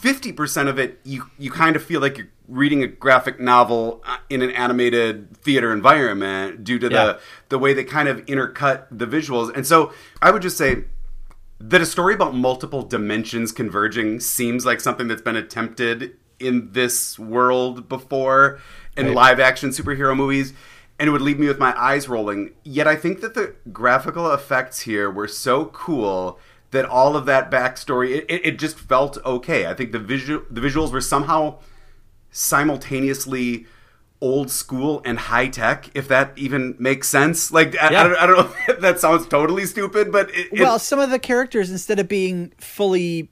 50% 0.00 0.68
of 0.68 0.78
it 0.78 1.00
you 1.04 1.30
you 1.38 1.50
kind 1.50 1.76
of 1.76 1.82
feel 1.82 2.00
like 2.00 2.18
you're 2.18 2.28
reading 2.48 2.82
a 2.82 2.86
graphic 2.86 3.40
novel 3.40 4.02
uh, 4.06 4.18
in 4.30 4.42
an 4.42 4.50
animated 4.50 5.36
theater 5.38 5.72
environment 5.72 6.62
due 6.64 6.78
to 6.78 6.88
Yeah. 6.88 7.04
the 7.04 7.20
the 7.50 7.58
way 7.58 7.72
they 7.74 7.84
kind 7.84 8.08
of 8.08 8.24
intercut 8.26 8.86
the 8.90 9.06
visuals 9.06 9.54
and 9.56 9.66
so 9.66 9.92
i 10.20 10.30
would 10.30 10.42
just 10.42 10.56
say 10.56 10.84
that 11.68 11.80
a 11.80 11.86
story 11.86 12.14
about 12.14 12.34
multiple 12.34 12.82
dimensions 12.82 13.52
converging 13.52 14.18
seems 14.18 14.66
like 14.66 14.80
something 14.80 15.06
that's 15.06 15.22
been 15.22 15.36
attempted 15.36 16.16
in 16.40 16.72
this 16.72 17.18
world 17.18 17.88
before 17.88 18.58
in 18.96 19.06
Right. 19.06 19.14
live 19.14 19.40
action 19.40 19.70
superhero 19.70 20.16
movies 20.16 20.52
and 20.98 21.08
it 21.08 21.12
would 21.12 21.22
leave 21.22 21.38
me 21.38 21.46
with 21.46 21.58
my 21.60 21.72
eyes 21.80 22.08
rolling 22.08 22.50
yet 22.64 22.88
i 22.88 22.96
think 22.96 23.20
that 23.20 23.34
the 23.34 23.54
graphical 23.72 24.30
effects 24.32 24.80
here 24.80 25.08
were 25.10 25.28
so 25.28 25.66
cool 25.66 26.38
that 26.72 26.84
all 26.84 27.16
of 27.16 27.26
that 27.26 27.48
backstory 27.50 28.16
it, 28.16 28.26
it, 28.28 28.46
it 28.46 28.58
just 28.58 28.76
felt 28.76 29.16
okay 29.24 29.66
i 29.66 29.74
think 29.74 29.92
the 29.92 29.98
visual 30.00 30.42
the 30.50 30.60
visuals 30.60 30.90
were 30.90 31.00
somehow 31.00 31.56
simultaneously 32.32 33.66
old 34.22 34.50
school 34.50 35.02
and 35.04 35.18
high 35.18 35.48
tech 35.48 35.90
if 35.94 36.06
that 36.08 36.32
even 36.36 36.74
makes 36.78 37.08
sense 37.08 37.50
like 37.52 37.76
I, 37.82 37.88
I, 37.88 37.90
don't, 37.90 38.16
I 38.16 38.26
don't 38.26 38.36
know 38.68 38.74
that 38.80 39.00
sounds 39.00 39.26
totally 39.26 39.66
stupid 39.66 40.10
but 40.12 40.30
it, 40.30 40.48
it- 40.52 40.60
well, 40.62 40.78
some 40.78 40.98
of 41.00 41.10
the 41.10 41.18
characters 41.18 41.70
instead 41.70 41.98
of 41.98 42.06
being 42.08 42.52
fully 42.58 43.28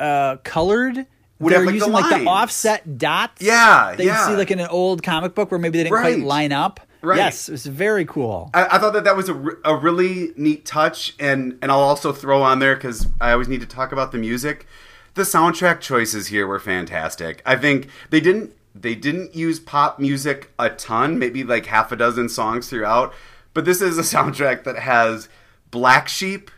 uh, 0.00 0.36
colored, 0.42 1.06
Would 1.38 1.52
they're 1.52 1.58
have, 1.60 1.66
like, 1.66 1.72
the 1.74 1.74
using 1.74 1.92
like 1.92 2.22
the 2.22 2.26
offset 2.28 2.98
dots. 2.98 3.40
Yeah, 3.42 3.94
that 3.96 4.02
you 4.02 4.08
yeah. 4.08 4.26
see 4.26 4.34
like 4.34 4.50
in 4.50 4.58
an 4.58 4.68
old 4.68 5.02
comic 5.04 5.34
book 5.34 5.50
where 5.50 5.60
maybe 5.60 5.78
they 5.78 5.84
didn't 5.84 5.94
Right. 5.94 6.14
quite 6.16 6.26
line 6.26 6.50
up. 6.52 6.80
Right. 7.02 7.18
Yes, 7.18 7.48
it 7.48 7.52
was 7.52 7.66
very 7.66 8.04
cool. 8.04 8.50
I, 8.54 8.66
I 8.76 8.78
thought 8.78 8.92
that 8.94 9.04
that 9.04 9.16
was 9.16 9.28
a, 9.28 9.34
re- 9.34 9.54
a 9.64 9.76
really 9.76 10.32
neat 10.36 10.64
touch, 10.64 11.14
and 11.20 11.58
and 11.62 11.70
I'll 11.70 11.80
also 11.80 12.12
throw 12.12 12.42
on 12.42 12.58
there 12.58 12.74
because 12.74 13.06
I 13.20 13.32
always 13.32 13.48
need 13.48 13.60
to 13.60 13.66
talk 13.66 13.92
about 13.92 14.12
the 14.12 14.18
music. 14.18 14.66
The 15.14 15.22
soundtrack 15.22 15.80
choices 15.80 16.28
here 16.28 16.46
were 16.46 16.58
fantastic. 16.60 17.42
I 17.44 17.56
think 17.56 17.88
they 18.10 18.20
didn't 18.20 18.54
they 18.74 18.94
didn't 18.94 19.34
use 19.34 19.60
pop 19.60 19.98
music 19.98 20.52
a 20.58 20.70
ton, 20.70 21.18
maybe 21.18 21.44
like 21.44 21.66
half 21.66 21.92
a 21.92 21.96
dozen 21.96 22.28
songs 22.28 22.68
throughout, 22.68 23.14
but 23.54 23.64
this 23.64 23.82
is 23.82 23.98
a 23.98 24.02
soundtrack 24.16 24.64
that 24.64 24.78
has 24.78 25.28
Black 25.70 26.08
Sheep, 26.08 26.50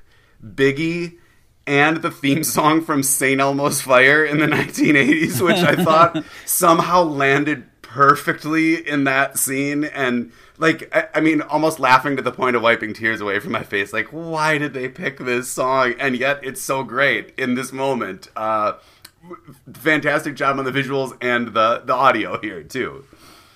Biggie. 0.45 1.19
And 1.67 2.03
the 2.03 2.11
theme 2.11 2.45
song 2.45 2.85
from 2.85 3.03
St. 3.03 3.41
Elmo's 3.41 3.81
Fire 3.81 4.23
in 4.23 4.37
the 4.37 4.47
1980s, 4.55 5.41
which 5.41 5.57
I 5.57 5.83
thought 5.83 6.23
somehow 6.45 7.05
landed 7.05 7.65
perfectly 7.95 8.87
in 8.87 9.05
that 9.05 9.39
scene 9.39 9.85
and 9.85 10.33
like 10.59 10.93
I, 10.93 11.07
I 11.15 11.21
mean 11.21 11.41
almost 11.43 11.79
laughing 11.79 12.17
to 12.17 12.23
the 12.23 12.33
point 12.33 12.57
of 12.57 12.63
wiping 12.63 12.93
tears 12.93 13.21
away 13.21 13.39
from 13.39 13.53
my 13.53 13.63
face 13.63 13.93
like 13.93 14.09
why 14.09 14.59
did 14.59 14.75
they 14.75 14.89
pick 14.89 15.19
this 15.19 15.49
song 15.49 15.95
and 16.01 16.17
yet 16.17 16.41
it's 16.43 16.61
so 16.61 16.83
great 16.83 17.33
in 17.39 17.55
this 17.55 17.73
moment 17.73 18.31
uh 18.35 18.73
fantastic 19.73 20.35
job 20.35 20.59
on 20.59 20.65
the 20.65 20.73
visuals 20.73 21.17
and 21.21 21.49
the 21.49 21.83
the 21.85 21.95
audio 21.95 22.41
here 22.41 22.63
too 22.63 23.05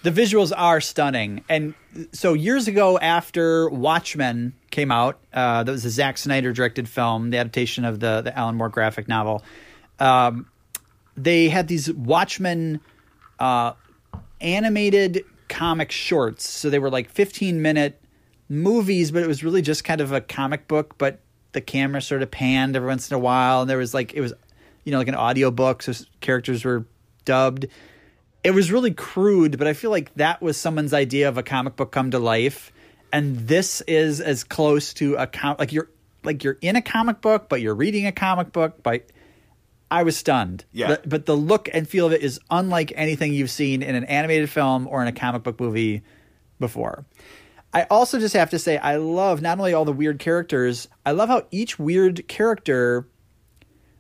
The 0.03 0.11
visuals 0.11 0.53
are 0.57 0.81
stunning. 0.81 1.45
And 1.49 1.75
so 2.13 2.33
years 2.33 2.69
ago, 2.69 2.99
after 3.01 3.69
Watchmen 3.69 4.55
came 4.71 4.93
out, 4.93 5.19
uh, 5.33 5.65
that 5.65 5.73
was 5.73 5.85
a 5.85 5.91
Zack 5.91 6.19
Snyder 6.19 6.53
directed 6.53 6.89
film, 6.89 7.31
the 7.31 7.39
adaptation 7.39 7.85
of 7.85 7.99
the 8.01 8.23
the 8.23 8.37
Alan 8.39 8.57
Moore 8.57 8.69
graphic 8.69 9.09
novel. 9.09 9.43
Um, 9.99 10.47
they 11.17 11.49
had 11.49 11.67
these 11.67 11.93
Watchmen 11.93 12.81
uh, 13.41 13.73
animated 14.41 15.25
comic 15.49 15.91
shorts. 15.91 16.49
So 16.49 16.71
they 16.71 16.79
were 16.79 16.91
like 16.91 17.11
15 17.11 17.61
minute 17.61 18.01
movies, 18.49 19.11
but 19.11 19.23
it 19.23 19.27
was 19.27 19.43
really 19.43 19.63
just 19.63 19.85
kind 19.85 20.01
of 20.01 20.13
a 20.13 20.21
comic 20.21 20.69
book, 20.69 20.97
but 20.99 21.21
the 21.53 21.61
camera 21.61 22.01
sort 22.01 22.23
of 22.23 22.31
panned 22.31 22.77
every 22.77 22.89
once 22.89 23.11
in 23.11 23.15
a 23.15 23.19
while. 23.19 23.63
And 23.63 23.71
there 23.71 23.79
was 23.79 23.95
like, 23.95 24.15
it 24.15 24.21
was, 24.21 24.33
you 24.89 24.93
know, 24.93 24.99
like 24.99 25.09
an 25.09 25.15
audio 25.15 25.51
book. 25.51 25.83
So 25.83 25.93
characters 26.23 26.65
were 26.65 26.87
dubbed. 27.27 27.67
It 28.43 28.53
was 28.53 28.73
really 28.73 28.95
crude, 28.95 29.59
but 29.59 29.67
I 29.67 29.75
feel 29.75 29.91
like 29.91 30.15
that 30.15 30.41
was 30.41 30.57
someone's 30.57 30.95
idea 30.95 31.29
of 31.29 31.37
a 31.37 31.43
comic 31.43 31.77
book 31.77 31.93
come 31.93 32.11
to 32.13 32.19
life. 32.19 32.73
And 33.13 33.37
this 33.47 33.83
is 33.83 34.23
as 34.23 34.45
close 34.45 34.95
to 34.95 35.17
a 35.17 35.27
com- 35.27 35.57
like 35.59 35.73
you're 35.75 35.91
like 36.25 36.43
you're 36.43 36.57
in 36.63 36.75
a 36.75 36.81
comic 36.81 37.21
book, 37.21 37.51
but 37.51 37.61
you're 37.61 37.75
reading 37.75 38.07
a 38.07 38.13
comic 38.13 38.51
book. 38.51 38.83
But 38.83 39.11
I 39.91 40.05
was 40.05 40.17
stunned. 40.17 40.65
Yeah. 40.73 40.95
The- 40.97 41.03
but 41.07 41.27
the 41.27 41.37
look 41.37 41.69
and 41.71 41.87
feel 41.87 42.07
of 42.07 42.13
it 42.13 42.23
is 42.23 42.41
unlike 42.51 42.91
anything 42.97 43.35
you've 43.35 43.51
seen 43.51 43.83
in 43.83 43.95
an 43.95 44.05
animated 44.05 44.49
film 44.49 44.87
or 44.89 45.03
in 45.03 45.09
a 45.09 45.13
comic 45.13 45.43
book 45.43 45.61
movie 45.61 46.01
before. 46.59 47.05
I 47.75 47.83
also 47.91 48.19
just 48.19 48.33
have 48.35 48.49
to 48.51 48.59
say 48.59 48.79
I 48.79 48.97
love 48.97 49.43
not 49.43 49.59
only 49.59 49.75
all 49.75 49.85
the 49.85 49.93
weird 49.93 50.19
characters, 50.19 50.89
I 51.05 51.11
love 51.11 51.29
how 51.29 51.47
each 51.51 51.79
weird 51.79 52.27
character 52.27 53.07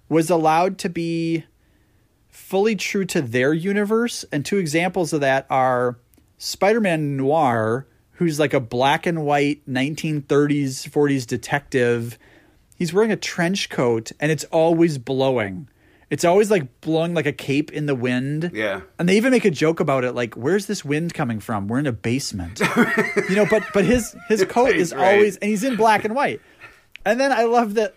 was 0.08 0.30
allowed 0.30 0.78
to 0.78 0.88
be 0.88 1.44
fully 2.28 2.76
true 2.76 3.04
to 3.06 3.20
their 3.20 3.52
universe. 3.52 4.24
And 4.32 4.44
two 4.44 4.58
examples 4.58 5.12
of 5.12 5.20
that 5.20 5.46
are 5.50 5.98
Spider 6.38 6.80
Man 6.80 7.16
Noir, 7.16 7.86
who's 8.12 8.38
like 8.38 8.54
a 8.54 8.60
black 8.60 9.06
and 9.06 9.24
white 9.24 9.66
1930s, 9.68 10.88
40s 10.88 11.26
detective. 11.26 12.18
He's 12.76 12.92
wearing 12.92 13.12
a 13.12 13.16
trench 13.16 13.68
coat 13.68 14.12
and 14.20 14.30
it's 14.30 14.44
always 14.44 14.98
blowing. 14.98 15.68
It's 16.10 16.24
always 16.24 16.50
like 16.50 16.80
blowing 16.80 17.12
like 17.12 17.26
a 17.26 17.32
cape 17.32 17.70
in 17.70 17.84
the 17.84 17.94
wind. 17.94 18.52
Yeah. 18.54 18.80
And 18.98 19.08
they 19.08 19.16
even 19.18 19.30
make 19.30 19.44
a 19.44 19.50
joke 19.50 19.78
about 19.78 20.04
it 20.04 20.12
like 20.12 20.34
where's 20.34 20.66
this 20.66 20.84
wind 20.84 21.12
coming 21.12 21.38
from? 21.38 21.68
We're 21.68 21.80
in 21.80 21.86
a 21.86 21.92
basement. 21.92 22.60
you 23.28 23.36
know, 23.36 23.46
but 23.50 23.62
but 23.74 23.84
his 23.84 24.16
his 24.28 24.44
coat 24.44 24.74
is 24.74 24.94
Right, 24.94 25.16
always 25.16 25.36
and 25.36 25.50
he's 25.50 25.64
in 25.64 25.76
black 25.76 26.04
and 26.04 26.14
white. 26.14 26.40
And 27.04 27.20
then 27.20 27.30
I 27.30 27.44
love 27.44 27.74
that 27.74 27.94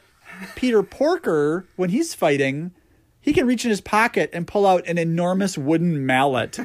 Peter 0.55 0.83
Porker 0.83 1.65
when 1.75 1.89
he's 1.89 2.13
fighting, 2.13 2.71
he 3.19 3.33
can 3.33 3.45
reach 3.45 3.65
in 3.65 3.69
his 3.69 3.81
pocket 3.81 4.29
and 4.33 4.47
pull 4.47 4.65
out 4.65 4.85
an 4.87 4.97
enormous 4.97 5.57
wooden 5.57 6.05
mallet. 6.05 6.59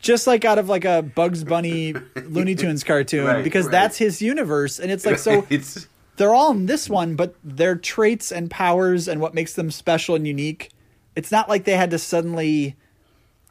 Just 0.00 0.26
like 0.26 0.44
out 0.44 0.58
of 0.58 0.68
like 0.68 0.84
a 0.84 1.02
Bugs 1.02 1.42
Bunny 1.42 1.94
Looney 2.26 2.54
Tunes 2.54 2.84
cartoon 2.84 3.26
Right, 3.26 3.44
because 3.44 3.66
right. 3.66 3.72
that's 3.72 3.98
his 3.98 4.22
universe 4.22 4.78
and 4.78 4.90
it's 4.90 5.06
like 5.06 5.18
so 5.18 5.46
it's 5.50 5.88
they're 6.16 6.34
all 6.34 6.52
in 6.52 6.66
this 6.66 6.88
one, 6.88 7.14
but 7.14 7.34
their 7.44 7.76
traits 7.76 8.32
and 8.32 8.50
powers 8.50 9.08
and 9.08 9.20
what 9.20 9.34
makes 9.34 9.52
them 9.54 9.70
special 9.70 10.14
and 10.14 10.26
unique. 10.26 10.70
It's 11.14 11.30
not 11.30 11.48
like 11.48 11.64
they 11.64 11.76
had 11.76 11.90
to 11.90 11.98
suddenly 11.98 12.76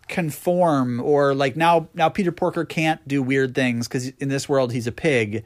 conform 0.07 0.99
or 0.99 1.33
like 1.33 1.55
now 1.55 1.89
now 1.93 2.09
Peter 2.09 2.31
Porker 2.31 2.63
can't 2.63 3.05
do 3.07 3.23
weird 3.23 3.55
things 3.55 3.87
because 3.87 4.09
in 4.19 4.29
this 4.29 4.47
world 4.47 4.71
he's 4.71 4.87
a 4.87 4.91
pig. 4.91 5.43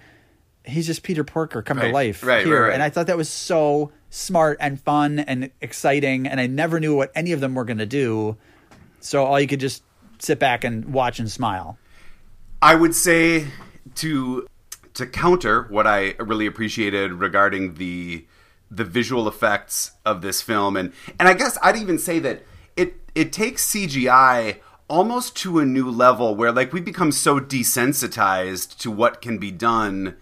He's 0.66 0.86
just 0.86 1.04
Peter 1.04 1.24
Porker 1.24 1.62
come 1.62 1.80
to 1.80 1.90
life 1.90 2.24
right, 2.24 2.46
here, 2.46 2.62
right, 2.62 2.68
right. 2.68 2.74
and 2.74 2.84
I 2.84 2.90
thought 2.90 3.08
that 3.08 3.18
was 3.18 3.30
so 3.30 3.92
smart 4.10 4.58
and 4.60 4.80
fun 4.80 5.20
and 5.20 5.52
exciting. 5.62 6.28
And 6.28 6.40
I 6.40 6.48
never 6.48 6.80
knew 6.80 6.96
what 6.96 7.12
any 7.16 7.32
of 7.32 7.40
them 7.40 7.56
were 7.56 7.66
going 7.66 7.78
to 7.78 7.86
do, 7.86 8.38
so 9.00 9.26
all 9.26 9.40
you 9.40 9.48
could 9.48 9.60
just 9.60 9.84
sit 10.20 10.38
back 10.38 10.64
and 10.64 10.94
watch 10.94 11.20
and 11.20 11.32
smile. 11.32 11.78
I 12.62 12.76
would 12.76 12.94
say 12.94 13.48
to 13.96 14.48
to 14.96 15.06
counter 15.06 15.64
what 15.70 15.88
I 15.88 16.16
really 16.20 16.46
appreciated 16.46 17.14
regarding 17.14 17.76
the 17.76 18.26
the 18.70 18.84
visual 18.84 19.28
effects 19.28 19.92
of 20.06 20.22
this 20.22 20.42
film 20.42 20.76
and 20.76 20.94
and 21.20 21.28
I 21.28 21.34
guess 21.34 21.58
I'd 21.64 21.78
even 21.78 21.98
say 21.98 22.20
that 22.20 22.44
it 22.76 22.96
it 23.16 23.32
takes 23.32 23.72
CGI 23.72 24.58
almost 24.90 25.36
to 25.38 25.60
a 25.60 25.66
new 25.66 25.90
level 25.90 26.36
where 26.36 26.52
like 26.52 26.74
we 26.74 26.82
become 26.82 27.12
so 27.12 27.40
desensitized 27.40 28.78
to 28.80 28.92
what 28.92 29.22
can 29.22 29.38
be 29.38 29.52
done 29.52 30.18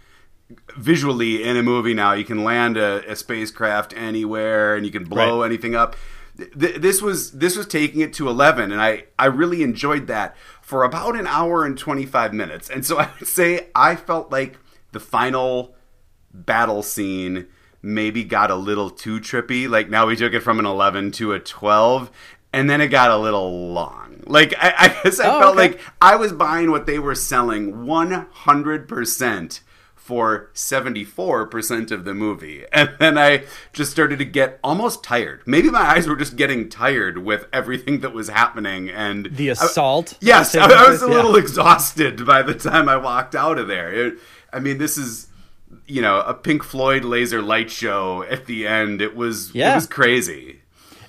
visually 0.75 1.43
in 1.43 1.57
a 1.57 1.63
movie 1.63 1.93
now. 1.93 2.13
You 2.13 2.25
can 2.25 2.43
land 2.43 2.77
a, 2.77 3.09
a 3.11 3.15
spacecraft 3.15 3.93
anywhere, 3.95 4.75
and 4.75 4.85
you 4.85 4.91
can 4.91 5.03
blow 5.05 5.41
Right. 5.41 5.47
anything 5.47 5.75
up. 5.75 5.95
Th- 6.37 6.75
this 6.75 7.01
was 7.01 7.31
this 7.31 7.57
was 7.57 7.65
taking 7.65 8.01
it 8.01 8.13
to 8.13 8.29
eleven, 8.29 8.71
and 8.71 8.81
I 8.81 9.05
I 9.17 9.25
really 9.25 9.63
enjoyed 9.63 10.07
that 10.07 10.35
for 10.61 10.83
about 10.83 11.15
an 11.15 11.27
hour 11.27 11.65
and 11.65 11.77
twenty 11.77 12.05
five 12.05 12.33
minutes. 12.33 12.69
And 12.69 12.85
so 12.85 12.99
I 12.99 13.09
would 13.19 13.27
say 13.27 13.67
I 13.75 13.95
felt 13.95 14.31
like 14.31 14.57
the 14.91 14.99
final 14.99 15.75
battle 16.33 16.83
scene 16.83 17.47
maybe 17.81 18.23
got 18.23 18.51
a 18.51 18.55
little 18.55 18.89
too 18.89 19.19
trippy. 19.19 19.67
Like 19.67 19.89
now 19.89 20.05
we 20.05 20.15
took 20.15 20.33
it 20.33 20.41
from 20.41 20.59
an 20.59 20.65
eleven 20.65 21.11
to 21.13 21.33
a 21.33 21.39
twelve. 21.39 22.11
And 22.53 22.69
then 22.69 22.79
it 22.79 22.87
got 22.87 23.11
a 23.11 23.17
little 23.17 23.73
long. 23.73 24.23
Like 24.25 24.53
I, 24.57 24.73
I 24.77 24.87
guess 25.03 25.19
I 25.19 25.27
Oh, 25.27 25.39
felt 25.41 25.57
okay. 25.57 25.67
like 25.73 25.81
I 26.01 26.15
was 26.15 26.31
buying 26.31 26.71
what 26.71 26.85
they 26.85 26.97
were 26.97 27.13
selling 27.13 27.85
one 27.85 28.11
hundred 28.31 28.87
percent 28.87 29.59
for 30.07 30.49
74% 30.53 31.91
of 31.91 32.05
the 32.05 32.13
movie. 32.13 32.63
And 32.77 32.91
then 32.99 33.17
I 33.17 33.43
just 33.73 33.91
started 33.91 34.19
to 34.19 34.25
get 34.25 34.59
almost 34.63 35.03
tired. 35.03 35.41
Maybe 35.45 35.69
my 35.69 35.81
eyes 35.81 36.07
were 36.07 36.15
just 36.15 36.35
getting 36.35 36.69
tired 36.69 37.17
with 37.17 37.45
everything 37.51 37.99
that 38.01 38.13
was 38.13 38.29
happening 38.29 38.89
and 38.89 39.29
The 39.31 39.49
assault. 39.49 40.13
I, 40.13 40.17
yes, 40.21 40.55
I, 40.55 40.65
I 40.65 40.89
was 40.89 41.01
a 41.01 41.07
little 41.07 41.33
yeah. 41.33 41.39
exhausted 41.41 42.25
by 42.25 42.41
the 42.43 42.53
time 42.53 42.87
I 42.87 42.97
walked 42.97 43.35
out 43.35 43.57
of 43.57 43.67
there. 43.67 43.91
It, 43.91 44.19
I 44.53 44.59
mean, 44.59 44.77
this 44.77 44.97
is 44.97 45.27
you 45.85 46.01
know, 46.01 46.21
a 46.21 46.33
Pink 46.33 46.63
Floyd 46.63 47.03
laser 47.03 47.41
light 47.41 47.69
show 47.69 48.23
at 48.23 48.45
the 48.45 48.67
end. 48.67 49.01
It 49.01 49.15
was 49.15 49.49
it 49.49 49.55
Yeah. 49.55 49.75
was 49.75 49.87
crazy. 49.87 50.61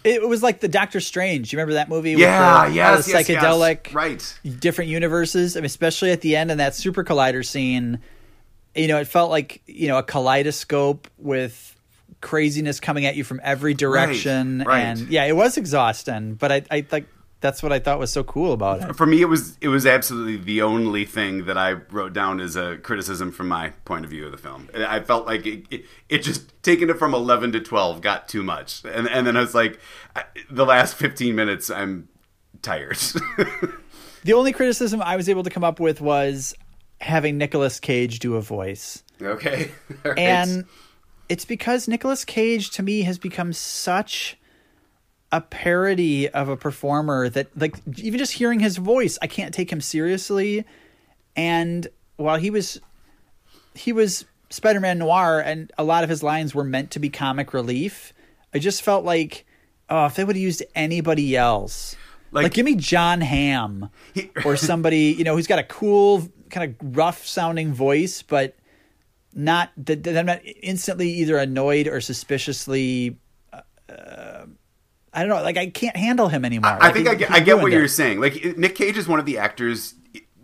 It 0.04 0.26
was 0.26 0.42
like 0.42 0.60
the 0.60 0.68
Doctor 0.68 1.00
Strange. 1.00 1.52
You 1.52 1.58
remember 1.58 1.74
that 1.74 1.88
movie? 1.88 2.12
Yeah, 2.12 2.64
with 2.64 2.72
the, 2.72 2.72
uh, 2.72 2.74
yes, 2.74 2.88
all 2.88 3.02
the 3.02 3.18
yes, 3.18 3.28
yes. 3.28 3.42
psychedelic, 3.44 3.94
Right. 3.94 4.38
different 4.58 4.90
universes. 4.90 5.56
I 5.56 5.60
mean, 5.60 5.66
especially 5.66 6.12
at 6.12 6.22
the 6.22 6.34
end 6.36 6.50
in 6.50 6.58
that 6.58 6.74
super 6.74 7.04
collider 7.04 7.44
scene. 7.44 7.98
You 8.78 8.88
know, 8.88 8.98
it 8.98 9.06
felt 9.06 9.30
like 9.30 9.62
you 9.66 9.88
know 9.88 9.98
a 9.98 10.02
kaleidoscope 10.02 11.08
with 11.18 11.76
craziness 12.20 12.80
coming 12.80 13.06
at 13.06 13.16
you 13.16 13.24
from 13.24 13.40
every 13.42 13.74
direction, 13.74 14.64
right. 14.66 14.80
and 14.80 15.08
yeah, 15.08 15.24
it 15.24 15.36
was 15.36 15.56
exhausting. 15.56 16.34
But 16.34 16.52
I, 16.52 16.62
I 16.70 16.86
like 16.90 17.06
that's 17.40 17.62
what 17.62 17.72
I 17.72 17.78
thought 17.78 17.98
was 17.98 18.10
so 18.10 18.24
cool 18.24 18.52
about 18.52 18.82
it. 18.82 18.96
For 18.96 19.06
me, 19.06 19.20
it 19.20 19.26
was 19.26 19.56
it 19.60 19.68
was 19.68 19.86
absolutely 19.86 20.36
the 20.36 20.62
only 20.62 21.04
thing 21.04 21.46
that 21.46 21.58
I 21.58 21.72
wrote 21.72 22.12
down 22.12 22.40
as 22.40 22.56
a 22.56 22.78
criticism 22.78 23.32
from 23.32 23.48
my 23.48 23.70
point 23.84 24.04
of 24.04 24.10
view 24.10 24.26
of 24.26 24.32
the 24.32 24.38
film. 24.38 24.68
I 24.74 25.00
felt 25.00 25.26
like 25.26 25.46
it, 25.46 25.64
it, 25.70 25.84
it 26.08 26.18
just 26.18 26.52
taking 26.62 26.88
it 26.88 26.98
from 26.98 27.14
eleven 27.14 27.52
to 27.52 27.60
twelve 27.60 28.00
got 28.00 28.28
too 28.28 28.42
much, 28.42 28.84
and 28.84 29.08
and 29.08 29.26
then 29.26 29.36
I 29.36 29.40
was 29.40 29.54
like, 29.54 29.78
the 30.50 30.64
last 30.64 30.94
fifteen 30.94 31.34
minutes, 31.34 31.70
I'm 31.70 32.08
tired. 32.62 32.98
The 34.24 34.32
only 34.32 34.52
criticism 34.52 35.00
I 35.00 35.16
was 35.16 35.28
able 35.28 35.42
to 35.44 35.50
come 35.50 35.64
up 35.64 35.80
with 35.80 36.00
was 36.00 36.54
having 37.00 37.38
Nicolas 37.38 37.78
Cage 37.80 38.18
do 38.18 38.36
a 38.36 38.40
voice. 38.40 39.02
okay, 39.22 39.70
right. 40.04 40.18
And 40.18 40.64
it's 41.28 41.44
because 41.44 41.88
Nicolas 41.88 42.24
Cage 42.24 42.70
to 42.70 42.82
me 42.82 43.02
has 43.02 43.18
become 43.18 43.52
such 43.52 44.36
a 45.30 45.40
parody 45.42 46.28
of 46.28 46.48
a 46.48 46.56
performer 46.56 47.28
that 47.28 47.48
like 47.56 47.76
even 47.98 48.18
just 48.18 48.32
hearing 48.32 48.60
his 48.60 48.78
voice, 48.78 49.18
I 49.20 49.26
can't 49.26 49.52
take 49.52 49.70
him 49.70 49.80
seriously. 49.80 50.64
And 51.36 51.86
while 52.16 52.38
he 52.38 52.50
was 52.50 52.80
he 53.74 53.92
was 53.92 54.24
Spider-Man 54.50 54.98
Noir 54.98 55.40
and 55.40 55.70
a 55.76 55.84
lot 55.84 56.02
of 56.02 56.08
his 56.10 56.22
lines 56.22 56.54
were 56.54 56.64
meant 56.64 56.90
to 56.92 56.98
be 56.98 57.10
comic 57.10 57.52
relief, 57.52 58.14
I 58.54 58.58
just 58.58 58.80
felt 58.82 59.04
like 59.04 59.44
oh, 59.90 60.06
if 60.06 60.14
they 60.16 60.24
would 60.24 60.36
have 60.36 60.42
used 60.42 60.62
anybody 60.74 61.36
else. 61.36 61.94
Like- 62.30 62.44
Like, 62.44 62.54
give 62.54 62.64
me 62.66 62.74
Jon 62.74 63.20
Hamm 63.22 63.88
He- 64.14 64.30
or 64.44 64.56
somebody, 64.56 65.14
you 65.16 65.24
know, 65.24 65.34
who's 65.36 65.46
got 65.46 65.58
a 65.58 65.62
cool 65.64 66.28
kind 66.50 66.74
of 66.80 66.96
rough 66.96 67.26
sounding 67.26 67.72
voice, 67.72 68.22
but 68.22 68.56
not 69.34 69.70
that 69.76 70.02
that 70.04 70.16
I'm 70.16 70.26
not 70.26 70.40
instantly 70.62 71.10
either 71.10 71.36
annoyed 71.38 71.86
or 71.88 72.00
suspiciously. 72.00 73.18
Uh, 73.52 74.46
I 75.12 75.20
don't 75.20 75.28
know. 75.28 75.42
Like 75.42 75.56
I 75.56 75.70
can't 75.70 75.96
handle 75.96 76.28
him 76.28 76.44
anymore. 76.44 76.70
I 76.70 76.78
Like, 76.78 76.94
think 76.94 77.06
he- 77.08 77.12
I 77.12 77.14
get, 77.16 77.30
I 77.30 77.40
get 77.40 77.56
what 77.56 77.64
ruined 77.66 77.74
you're 77.74 77.88
saying. 77.88 78.20
Like 78.20 78.56
Nick 78.58 78.74
Cage 78.74 78.96
is 78.98 79.08
one 79.08 79.18
of 79.18 79.26
the 79.26 79.38
actors 79.38 79.94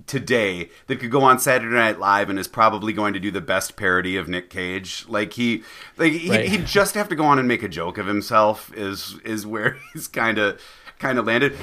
today 0.06 0.68
that 0.86 0.96
could 1.00 1.10
go 1.10 1.22
on 1.22 1.38
Saturday 1.38 1.74
Night 1.74 1.98
Live 1.98 2.28
and 2.28 2.38
is 2.38 2.46
probably 2.48 2.92
going 2.92 3.14
to 3.14 3.20
do 3.20 3.30
the 3.30 3.40
best 3.40 3.74
parody 3.76 4.16
of 4.18 4.28
Nick 4.28 4.50
Cage. 4.50 5.06
Like 5.08 5.32
he, 5.34 5.62
like 5.96 6.12
he, 6.12 6.28
Right. 6.30 6.48
he'd 6.48 6.66
just 6.66 6.94
have 6.94 7.08
to 7.08 7.16
go 7.16 7.24
on 7.24 7.38
and 7.38 7.48
make 7.48 7.62
a 7.62 7.68
joke 7.68 7.96
of 7.98 8.06
himself. 8.06 8.70
Is 8.76 9.16
is 9.24 9.46
where 9.46 9.78
he's 9.94 10.08
kind 10.08 10.38
of 10.38 10.60
kind 10.98 11.18
of 11.18 11.26
landed. 11.26 11.56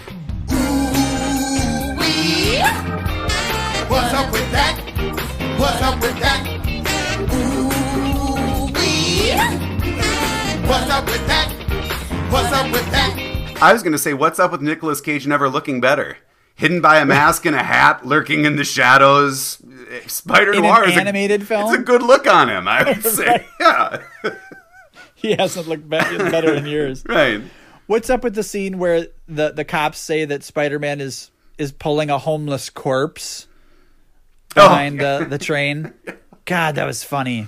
What's 3.92 4.14
up 4.14 4.32
with 4.32 4.50
that? 4.54 4.78
What's 5.60 5.82
up 5.82 6.02
with 6.02 6.18
that? 6.20 6.48
Ooh-wee. 8.32 9.34
What's 10.68 10.90
up 10.90 11.06
with 11.06 11.28
that? 11.28 11.52
What's 12.32 12.54
up 12.54 12.72
with 12.72 12.90
that? 12.92 13.58
I 13.62 13.74
was 13.74 13.84
going 13.84 13.92
to 13.92 13.98
say, 14.00 14.14
what's 14.14 14.40
up 14.40 14.52
with 14.54 14.62
Nicolas 14.62 15.02
Cage 15.02 15.28
never 15.28 15.50
looking 15.50 15.82
better? 15.82 16.18
Hidden 16.56 16.80
by 16.80 17.00
a 17.00 17.06
mask 17.06 17.46
and 17.46 17.54
a 17.56 17.64
hat, 17.64 18.06
lurking 18.06 18.46
in 18.46 18.56
the 18.56 18.64
shadows. 18.64 19.62
Spider 20.08 20.54
In 20.54 20.62
Noir 20.62 20.84
an 20.86 20.90
is 20.92 20.96
a- 20.98 21.00
animated 21.02 21.46
film? 21.46 21.74
It's 21.74 21.82
a 21.82 21.84
good 21.84 22.02
look 22.02 22.26
on 22.28 22.50
him, 22.50 22.68
I 22.70 22.84
would 22.84 23.04
say. 23.14 23.46
Yeah, 23.60 24.02
He 25.16 25.34
hasn't 25.36 25.68
looked 25.68 25.84
be- 25.90 25.98
better 25.98 26.54
in 26.56 26.66
years. 26.66 27.04
right. 27.10 27.42
What's 27.88 28.10
up 28.10 28.24
with 28.24 28.36
the 28.36 28.44
scene 28.44 28.78
where 28.80 29.08
the 29.28 29.52
the 29.52 29.66
cops 29.66 30.00
say 30.00 30.24
that 30.24 30.44
Spider 30.44 30.80
Man 30.80 31.02
is 31.02 31.30
is 31.58 31.74
pulling 31.74 32.10
a 32.10 32.18
homeless 32.18 32.70
corpse 32.70 33.48
Oh. 34.56 34.68
behind 34.68 35.00
the 35.00 35.26
the 35.30 35.38
train? 35.50 35.94
God, 36.46 36.76
that 36.76 36.86
was 36.86 37.04
funny. 37.04 37.48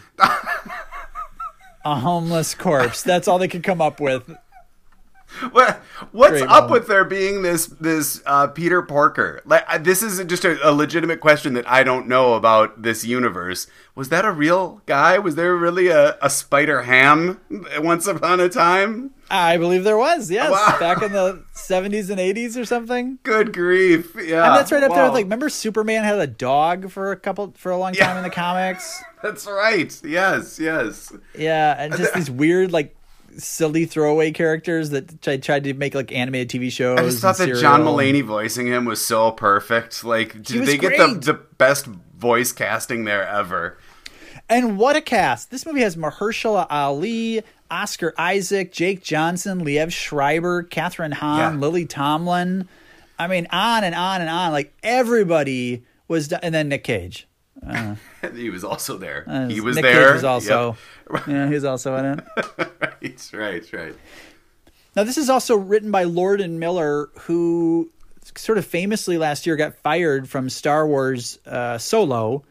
a 1.85 1.95
homeless 1.99 2.55
corpse. 2.55 3.01
That's 3.03 3.27
all 3.27 3.39
they 3.39 3.47
could 3.47 3.63
come 3.63 3.81
up 3.81 3.99
with. 3.99 4.23
What 5.51 5.81
what's 6.11 6.31
Great 6.31 6.43
up 6.43 6.49
moment. 6.63 6.71
with 6.71 6.87
there 6.87 7.03
being 7.05 7.41
this 7.41 7.65
this 7.67 8.21
uh, 8.25 8.47
Peter 8.47 8.81
Porker? 8.81 9.41
Like 9.45 9.83
this 9.83 10.01
is 10.01 10.23
just 10.25 10.45
a, 10.45 10.57
a 10.67 10.71
legitimate 10.71 11.19
question 11.19 11.53
that 11.53 11.67
I 11.69 11.83
don't 11.83 12.07
know 12.07 12.33
about 12.35 12.81
this 12.83 13.03
universe. 13.03 13.67
Was 13.95 14.09
that 14.09 14.25
a 14.25 14.31
real 14.31 14.81
guy? 14.85 15.17
Was 15.19 15.35
there 15.35 15.55
really 15.55 15.87
a, 15.87 16.17
a 16.21 16.29
Spider 16.29 16.83
Ham 16.83 17.39
once 17.79 18.07
upon 18.07 18.39
a 18.39 18.49
time? 18.49 19.11
I 19.29 19.57
believe 19.57 19.83
there 19.83 19.97
was, 19.97 20.29
yes, 20.29 20.51
Wow. 20.51 20.77
back 20.79 21.01
in 21.01 21.11
the 21.11 21.43
seventies 21.53 22.09
and 22.09 22.19
eighties 22.19 22.55
or 22.57 22.65
something. 22.65 23.17
Good 23.23 23.53
grief! 23.53 24.15
Yeah, 24.15 24.45
And 24.47 24.55
that's 24.55 24.71
right 24.71 24.83
up 24.83 24.93
there 24.93 25.03
with 25.05 25.13
like 25.13 25.25
remember 25.25 25.49
Superman 25.49 26.03
had 26.03 26.19
a 26.19 26.27
dog 26.27 26.91
for 26.91 27.11
a 27.11 27.17
couple 27.17 27.53
for 27.57 27.71
a 27.71 27.77
long 27.77 27.93
Yeah. 27.95 28.07
time 28.07 28.17
in 28.17 28.23
the 28.23 28.29
comics? 28.29 29.01
That's 29.23 29.45
right. 29.47 29.97
Yes, 30.03 30.59
yes. 30.59 31.13
Yeah, 31.37 31.75
and 31.79 31.95
just 31.95 32.13
these 32.13 32.29
weird 32.29 32.73
like 32.73 32.93
silly 33.37 33.85
throwaway 33.85 34.31
characters 34.31 34.89
that 34.91 35.21
tried, 35.21 35.43
tried 35.43 35.63
to 35.65 35.73
make 35.73 35.95
like 35.95 36.11
animated 36.11 36.49
TV 36.61 36.71
shows. 36.71 36.99
I 36.99 37.03
just 37.03 37.21
thought 37.21 37.37
that 37.37 37.55
John. 37.59 37.81
Mulaney 37.83 38.23
voicing 38.23 38.67
him 38.67 38.85
was 38.85 39.03
so 39.03 39.31
perfect. 39.31 40.03
Like, 40.03 40.41
did 40.43 40.65
they 40.65 40.77
get 40.77 40.97
the, 40.97 41.19
the 41.19 41.33
best 41.33 41.85
voice 41.85 42.51
casting 42.51 43.03
there 43.05 43.27
ever? 43.27 43.77
And 44.49 44.77
what 44.77 44.95
a 44.95 45.01
cast! 45.01 45.51
This 45.51 45.65
movie 45.65 45.81
has 45.81 45.95
Mahershala 45.95 46.67
Ali, 46.69 47.41
Oscar 47.71 48.13
Isaac, 48.17 48.71
Jake 48.71 49.01
Johnson, 49.03 49.63
Liev 49.63 49.91
Schreiber, 49.91 50.63
Kathryn 50.63 51.13
Hahn, 51.13 51.53
Yeah. 51.55 51.59
Lily 51.59 51.85
Tomlin. 51.85 52.67
I 53.17 53.27
mean, 53.27 53.47
on 53.51 53.83
and 53.83 53.95
on 53.95 54.21
and 54.21 54.29
on. 54.29 54.51
Like 54.51 54.73
everybody 54.83 55.83
was, 56.07 56.27
do- 56.29 56.37
and 56.41 56.53
then 56.53 56.67
Nick 56.69 56.83
Cage. 56.83 57.27
he 58.35 58.49
was 58.49 58.63
also 58.63 58.97
there. 58.97 59.25
Uh, 59.27 59.47
he 59.47 59.61
was 59.61 59.75
Nick 59.75 59.83
there. 59.83 60.07
Cage 60.07 60.13
was 60.15 60.23
also, 60.23 60.77
Yep. 61.11 61.27
yeah, 61.27 61.47
he 61.47 61.53
was 61.53 61.63
also 61.65 61.95
in 61.97 62.05
it. 62.05 62.23
right, 63.01 63.29
right, 63.33 63.73
right. 63.73 63.95
Now, 64.95 65.03
this 65.03 65.17
is 65.17 65.29
also 65.29 65.55
written 65.55 65.91
by 65.91 66.03
Lord 66.03 66.39
and 66.41 66.59
Miller, 66.59 67.09
who 67.21 67.91
sort 68.35 68.57
of 68.57 68.65
famously 68.65 69.17
last 69.17 69.45
year 69.45 69.55
got 69.55 69.75
fired 69.75 70.29
from 70.29 70.49
Star 70.49 70.87
Wars 70.87 71.39
uh, 71.45 71.77
Solo 71.77 72.43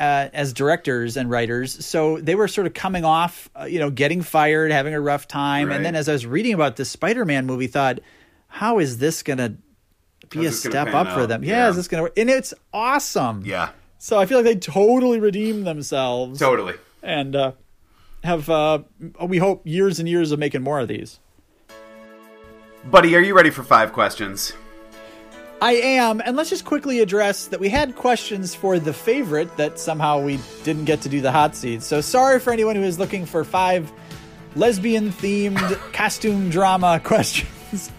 uh, 0.00 0.28
as 0.32 0.52
directors 0.52 1.16
and 1.16 1.30
writers. 1.30 1.84
So 1.84 2.18
they 2.18 2.34
were 2.34 2.48
sort 2.48 2.66
of 2.66 2.74
coming 2.74 3.04
off, 3.04 3.50
uh, 3.58 3.64
you 3.64 3.78
know, 3.80 3.90
getting 3.90 4.22
fired, 4.22 4.70
having 4.70 4.94
a 4.94 5.00
rough 5.00 5.28
time. 5.28 5.68
Right. 5.68 5.76
And 5.76 5.84
then 5.84 5.94
as 5.94 6.08
I 6.08 6.12
was 6.12 6.24
reading 6.26 6.54
about 6.54 6.76
this 6.76 6.90
Spider 6.90 7.24
Man 7.24 7.46
movie, 7.46 7.66
thought, 7.66 7.98
how 8.46 8.78
is 8.78 8.98
this 8.98 9.22
going 9.22 9.38
to 9.38 9.54
be 10.30 10.44
How's 10.44 10.64
a 10.64 10.70
step 10.70 10.88
up 10.94 11.12
for 11.12 11.26
them? 11.26 11.44
Yeah, 11.44 11.64
Yeah. 11.64 11.68
is 11.70 11.76
this 11.76 11.88
going 11.88 11.98
to 11.98 12.02
work? 12.04 12.18
And 12.18 12.30
it's 12.30 12.54
awesome. 12.72 13.42
Yeah, 13.44 13.70
So 13.98 14.18
I 14.18 14.26
feel 14.26 14.38
like 14.38 14.44
they 14.44 14.56
totally 14.56 15.18
redeemed 15.18 15.66
themselves 15.66 16.38
totally. 16.38 16.74
and 17.02 17.34
uh, 17.34 17.52
have, 18.22 18.48
uh, 18.48 18.80
we 19.20 19.38
hope, 19.38 19.62
years 19.66 19.98
and 19.98 20.08
years 20.08 20.32
of 20.32 20.38
making 20.38 20.62
more 20.62 20.78
of 20.80 20.88
these. 20.88 21.18
Buddy, 22.84 23.14
are 23.16 23.20
you 23.20 23.34
ready 23.34 23.50
for 23.50 23.64
five 23.64 23.92
questions? 23.92 24.52
I 25.60 25.72
am, 25.72 26.22
and 26.24 26.36
let's 26.36 26.50
just 26.50 26.64
quickly 26.64 27.00
address 27.00 27.48
that 27.48 27.58
we 27.58 27.68
had 27.68 27.96
questions 27.96 28.54
for 28.54 28.78
the 28.78 28.92
favorite 28.92 29.56
that 29.56 29.80
somehow 29.80 30.20
we 30.22 30.38
didn't 30.62 30.84
get 30.84 31.00
to 31.00 31.08
do 31.08 31.20
the 31.20 31.32
hot 31.32 31.56
seat. 31.56 31.82
So 31.82 32.00
sorry 32.00 32.38
for 32.38 32.52
anyone 32.52 32.76
who 32.76 32.84
is 32.84 33.00
looking 33.00 33.26
for 33.26 33.42
five 33.42 33.92
lesbian 34.54 35.10
themed 35.10 35.58
costume 35.92 36.50
drama 36.50 37.00
questions. 37.02 37.90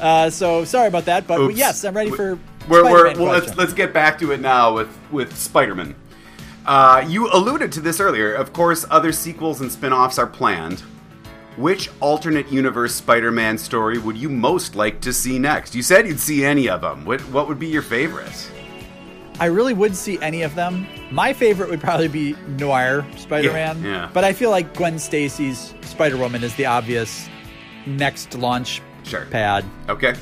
Uh, 0.00 0.30
so 0.30 0.64
sorry 0.64 0.88
about 0.88 1.04
that, 1.04 1.28
but 1.28 1.38
Oops. 1.40 1.56
yes, 1.56 1.84
I'm 1.84 1.94
ready 1.94 2.10
for. 2.10 2.38
We're, 2.68 2.84
we're, 2.84 3.14
well, 3.14 3.32
let's 3.32 3.56
let's 3.56 3.72
get 3.72 3.92
back 3.92 4.18
to 4.18 4.32
it 4.32 4.40
now 4.40 4.74
with 4.74 4.96
with 5.10 5.36
Spider-Man. 5.36 5.94
Uh, 6.64 7.04
you 7.06 7.30
alluded 7.32 7.70
to 7.72 7.80
this 7.80 8.00
earlier. 8.00 8.34
Of 8.34 8.52
course, 8.52 8.84
other 8.90 9.12
sequels 9.12 9.60
and 9.60 9.70
spin-offs 9.70 10.18
are 10.18 10.26
planned. 10.26 10.80
Which 11.56 11.88
alternate 12.00 12.50
universe 12.52 12.94
Spider-Man 12.94 13.56
story 13.56 13.96
would 13.98 14.16
you 14.16 14.28
most 14.28 14.74
like 14.74 15.00
to 15.02 15.12
see 15.12 15.38
next? 15.38 15.74
You 15.74 15.82
said 15.82 16.06
you'd 16.06 16.20
see 16.20 16.44
any 16.44 16.68
of 16.68 16.80
them. 16.82 17.04
What 17.04 17.20
what 17.30 17.48
would 17.48 17.58
be 17.58 17.68
your 17.68 17.82
favorite? 17.82 18.50
I 19.38 19.46
really 19.46 19.74
would 19.74 19.94
see 19.94 20.18
any 20.20 20.42
of 20.42 20.54
them. 20.54 20.86
My 21.10 21.32
favorite 21.32 21.68
would 21.70 21.80
probably 21.80 22.08
be 22.08 22.34
Noir 22.58 23.06
Spider-Man. 23.16 23.82
Yeah, 23.82 23.88
yeah. 23.88 24.10
But 24.12 24.24
I 24.24 24.32
feel 24.32 24.50
like 24.50 24.74
Gwen 24.74 24.98
Stacy's 24.98 25.74
Spider-Woman 25.82 26.42
is 26.42 26.54
the 26.56 26.66
obvious 26.66 27.28
next 27.86 28.34
launch 28.34 28.82
Sure. 29.04 29.26
pad. 29.26 29.64
Okay. 29.88 30.14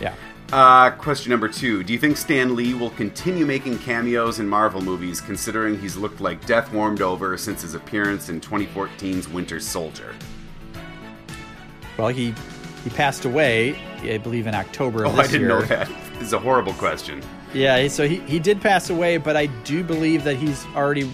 Yeah. 0.00 0.14
Uh, 0.52 0.90
question 0.90 1.30
number 1.30 1.48
two: 1.48 1.82
Do 1.82 1.92
you 1.94 1.98
think 1.98 2.16
Stan 2.18 2.54
Lee 2.54 2.74
will 2.74 2.90
continue 2.90 3.46
making 3.46 3.78
cameos 3.78 4.38
in 4.38 4.46
Marvel 4.46 4.82
movies, 4.82 5.18
considering 5.20 5.78
he's 5.80 5.96
looked 5.96 6.20
like 6.20 6.44
death 6.46 6.70
warmed 6.72 7.00
over 7.00 7.38
since 7.38 7.62
his 7.62 7.74
appearance 7.74 8.28
in 8.28 8.38
2014's 8.40 9.28
Winter 9.28 9.58
Soldier? 9.60 10.14
Well, 11.96 12.08
he 12.08 12.34
he 12.84 12.90
passed 12.90 13.24
away, 13.24 13.78
I 14.02 14.18
believe, 14.18 14.46
in 14.46 14.54
October 14.54 15.04
of 15.04 15.14
Oh, 15.14 15.16
this 15.16 15.28
I 15.28 15.32
didn't 15.32 15.48
year. 15.48 15.58
know 15.60 15.62
that. 15.66 15.90
This 16.22 16.28
is 16.28 16.34
a 16.34 16.38
horrible 16.38 16.74
question. 16.74 17.20
Yeah, 17.52 17.88
so 17.88 18.06
he, 18.06 18.18
he 18.20 18.38
did 18.38 18.60
pass 18.60 18.90
away, 18.90 19.16
but 19.16 19.36
I 19.36 19.46
do 19.46 19.82
believe 19.82 20.22
that 20.22 20.36
he's 20.36 20.64
already 20.76 21.10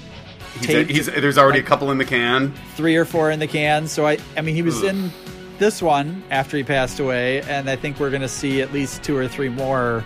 He's, 0.58 0.66
taped 0.66 0.90
he's, 0.90 1.06
there's 1.06 1.38
already 1.38 1.60
a 1.60 1.62
couple 1.62 1.90
in 1.90 1.96
the 1.96 2.04
can. 2.04 2.52
three 2.74 2.94
or 2.96 3.06
four 3.06 3.30
in 3.30 3.38
the 3.38 3.46
can. 3.46 3.86
So 3.88 4.06
I 4.06 4.18
I 4.36 4.40
mean 4.42 4.54
he 4.54 4.60
was 4.62 4.82
Ugh. 4.82 4.86
in 4.94 5.10
this 5.58 5.82
one 5.82 6.22
after 6.30 6.56
he 6.56 6.64
passed 6.64 7.00
away, 7.00 7.42
and 7.42 7.68
I 7.68 7.76
think 7.76 7.98
we're 7.98 8.10
gonna 8.10 8.28
see 8.28 8.62
at 8.62 8.72
least 8.72 9.02
two 9.02 9.16
or 9.16 9.28
three 9.28 9.48
more 9.48 10.04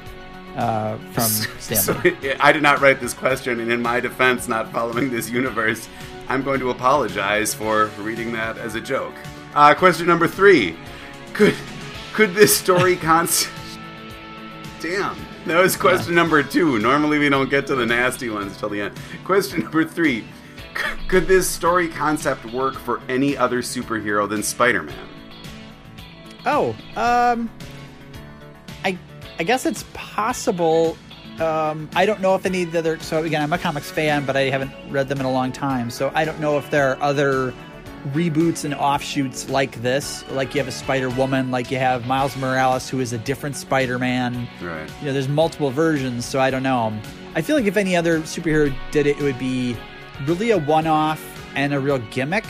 uh, 0.57 0.97
from 1.13 1.25
Stan 1.25 2.03
Lee. 2.03 2.17
So, 2.23 2.37
I 2.41 2.53
did 2.53 2.63
not 2.63 2.81
write 2.81 3.01
this 3.01 3.15
question, 3.15 3.61
and 3.61 3.73
in 3.73 3.81
my 3.81 4.01
defense, 4.01 4.49
not 4.49 4.71
following 4.73 5.11
this 5.11 5.31
universe, 5.31 5.89
I'm 6.29 6.43
going 6.43 6.61
to 6.61 6.71
apologize 6.71 7.55
for 7.55 7.87
reading 7.99 8.33
that 8.33 8.59
as 8.59 8.75
a 8.75 8.81
joke. 8.81 9.15
Uh, 9.55 9.75
question 9.75 10.07
number 10.07 10.29
three: 10.29 10.77
Could 11.33 11.55
could 12.13 12.35
this 12.35 12.57
story 12.57 12.97
concept? 13.11 13.53
Damn, 14.81 15.17
that 15.47 15.61
was 15.61 15.77
question 15.77 16.15
number 16.15 16.43
two. 16.43 16.79
Normally, 16.79 17.19
we 17.19 17.29
don't 17.29 17.51
get 17.51 17.67
to 17.69 17.75
the 17.75 17.87
nasty 17.87 18.29
ones 18.31 18.57
till 18.57 18.69
the 18.69 18.81
end. 18.81 18.99
Question 19.25 19.61
number 19.61 19.85
three: 19.85 20.25
Could 21.09 21.27
this 21.27 21.49
story 21.49 21.89
concept 21.89 22.45
work 22.47 22.75
for 22.75 23.01
any 23.09 23.37
other 23.37 23.63
superhero 23.63 24.29
than 24.29 24.43
Spider-Man? 24.43 25.12
Oh, 26.45 26.71
um, 26.97 27.51
I 28.85 28.99
I 29.39 29.45
guess 29.45 29.67
it's 29.67 29.85
possible. 29.93 30.97
Um, 31.41 31.89
I 31.95 32.05
don't 32.05 32.21
know 32.21 32.35
if 32.35 32.45
any 32.45 32.65
of 32.65 32.73
the 32.73 32.79
other. 32.79 32.99
So 33.01 33.23
again, 33.23 33.43
I'm 33.43 33.53
a 33.53 33.59
comics 33.59 33.91
fan, 33.91 34.27
but 34.27 34.37
I 34.37 34.43
haven't 34.51 34.73
read 34.91 35.09
them 35.09 35.19
in 35.21 35.27
a 35.27 35.33
long 35.33 35.53
time. 35.53 35.91
So 35.91 36.13
I 36.15 36.25
don't 36.25 36.41
know 36.41 36.59
if 36.59 36.71
there 36.71 36.91
are 36.91 37.03
other 37.03 37.55
reboots 38.09 38.65
and 38.65 38.75
offshoots 38.75 39.49
like 39.49 39.81
this. 39.83 40.29
Like 40.31 40.55
you 40.55 40.61
have 40.61 40.69
a 40.69 40.73
Spider 40.73 41.09
Woman, 41.09 41.51
like 41.51 41.71
you 41.71 41.79
have 41.79 42.07
Miles 42.07 42.37
Morales, 42.37 42.89
who 42.89 43.01
is 43.01 43.13
a 43.13 43.19
different 43.19 43.57
Spider 43.57 43.99
Man. 43.99 44.49
Right. 44.61 44.91
You 45.01 45.07
know, 45.07 45.13
there's 45.13 45.29
multiple 45.29 45.71
versions. 45.71 46.27
So 46.27 46.41
I 46.41 46.51
don't 46.51 46.63
know. 46.63 46.93
I 47.35 47.43
feel 47.43 47.57
like 47.57 47.65
if 47.65 47.77
any 47.77 47.97
other 47.97 48.21
superhero 48.21 48.75
did 48.91 49.07
it, 49.07 49.19
it 49.19 49.23
would 49.23 49.39
be 49.39 49.77
really 50.27 50.51
a 50.51 50.59
one-off 50.59 51.25
and 51.55 51.73
a 51.73 51.81
real 51.81 51.99
gimmick. 51.99 52.45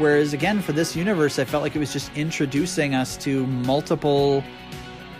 Whereas 0.00 0.32
again, 0.32 0.62
for 0.62 0.72
this 0.72 0.96
universe, 0.96 1.38
I 1.38 1.44
felt 1.44 1.62
like 1.62 1.76
it 1.76 1.78
was 1.78 1.92
just 1.92 2.10
introducing 2.16 2.94
us 2.94 3.18
to 3.18 3.46
multiple 3.46 4.42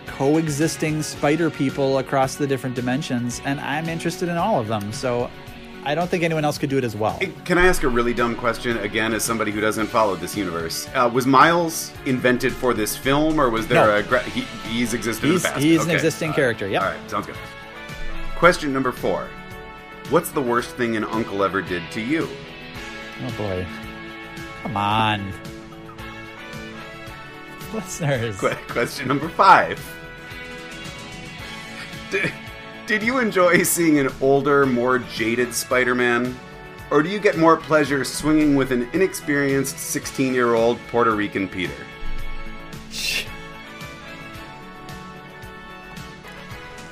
coexisting 0.07 1.03
spider 1.03 1.51
people 1.51 1.99
across 1.99 2.35
the 2.35 2.47
different 2.47 2.75
dimensions, 2.75 3.41
and 3.45 3.59
I'm 3.61 3.87
interested 3.87 4.27
in 4.27 4.37
all 4.37 4.59
of 4.59 4.67
them. 4.67 4.91
So 4.91 5.29
I 5.85 5.93
don't 5.93 6.09
think 6.09 6.23
anyone 6.23 6.43
else 6.45 6.57
could 6.57 6.71
do 6.71 6.79
it 6.79 6.83
as 6.83 6.95
well. 6.95 7.19
Can 7.45 7.59
I 7.59 7.67
ask 7.67 7.83
a 7.83 7.87
really 7.87 8.13
dumb 8.15 8.35
question 8.35 8.77
again, 8.79 9.13
as 9.13 9.23
somebody 9.23 9.51
who 9.51 9.61
doesn't 9.61 9.85
follow 9.85 10.15
this 10.15 10.35
universe? 10.35 10.87
Uh, 10.95 11.09
was 11.13 11.27
Miles 11.27 11.91
invented 12.07 12.51
for 12.51 12.73
this 12.73 12.97
film, 12.97 13.39
or 13.39 13.51
was 13.51 13.67
there 13.67 13.85
No. 13.85 13.95
a 13.97 14.01
gra- 14.03 14.23
he, 14.23 14.41
he's 14.67 14.93
existed 14.95 15.27
He's- 15.29 15.43
in 15.43 15.43
the 15.43 15.53
past? 15.53 15.63
he's 15.63 15.85
an 15.85 15.91
existing 15.91 16.29
right. 16.29 16.35
character, 16.35 16.67
Yeah. 16.67 16.79
All 16.83 16.89
right, 16.91 17.09
sounds 17.09 17.27
good. 17.27 17.35
Question 18.35 18.73
number 18.73 18.91
four: 18.91 19.27
What's 20.09 20.31
the 20.31 20.41
worst 20.41 20.71
thing 20.75 20.95
an 20.95 21.03
uncle 21.03 21.43
ever 21.43 21.61
did 21.61 21.83
to 21.91 22.01
you? 22.01 22.27
Oh 23.23 23.31
boy. 23.37 23.65
Come 24.61 24.77
on. 24.77 25.31
Listeners. 27.73 28.39
Que- 28.39 28.55
question 28.67 29.07
number 29.07 29.29
five: 29.29 29.79
did, 32.11 32.31
did 32.85 33.03
you 33.03 33.19
enjoy 33.19 33.63
seeing 33.63 33.99
an 33.99 34.09
older, 34.21 34.65
more 34.65 34.99
jaded 34.99 35.53
Spider-Man? 35.53 36.37
Or 36.91 37.01
do 37.01 37.09
you 37.09 37.19
get 37.19 37.37
more 37.37 37.55
pleasure 37.55 38.03
swinging 38.03 38.55
with 38.57 38.73
an 38.73 38.89
inexperienced 38.91 39.79
16 39.79 40.33
year 40.33 40.55
old 40.55 40.77
Puerto 40.89 41.15
Rican 41.15 41.47
Peter? 41.47 41.73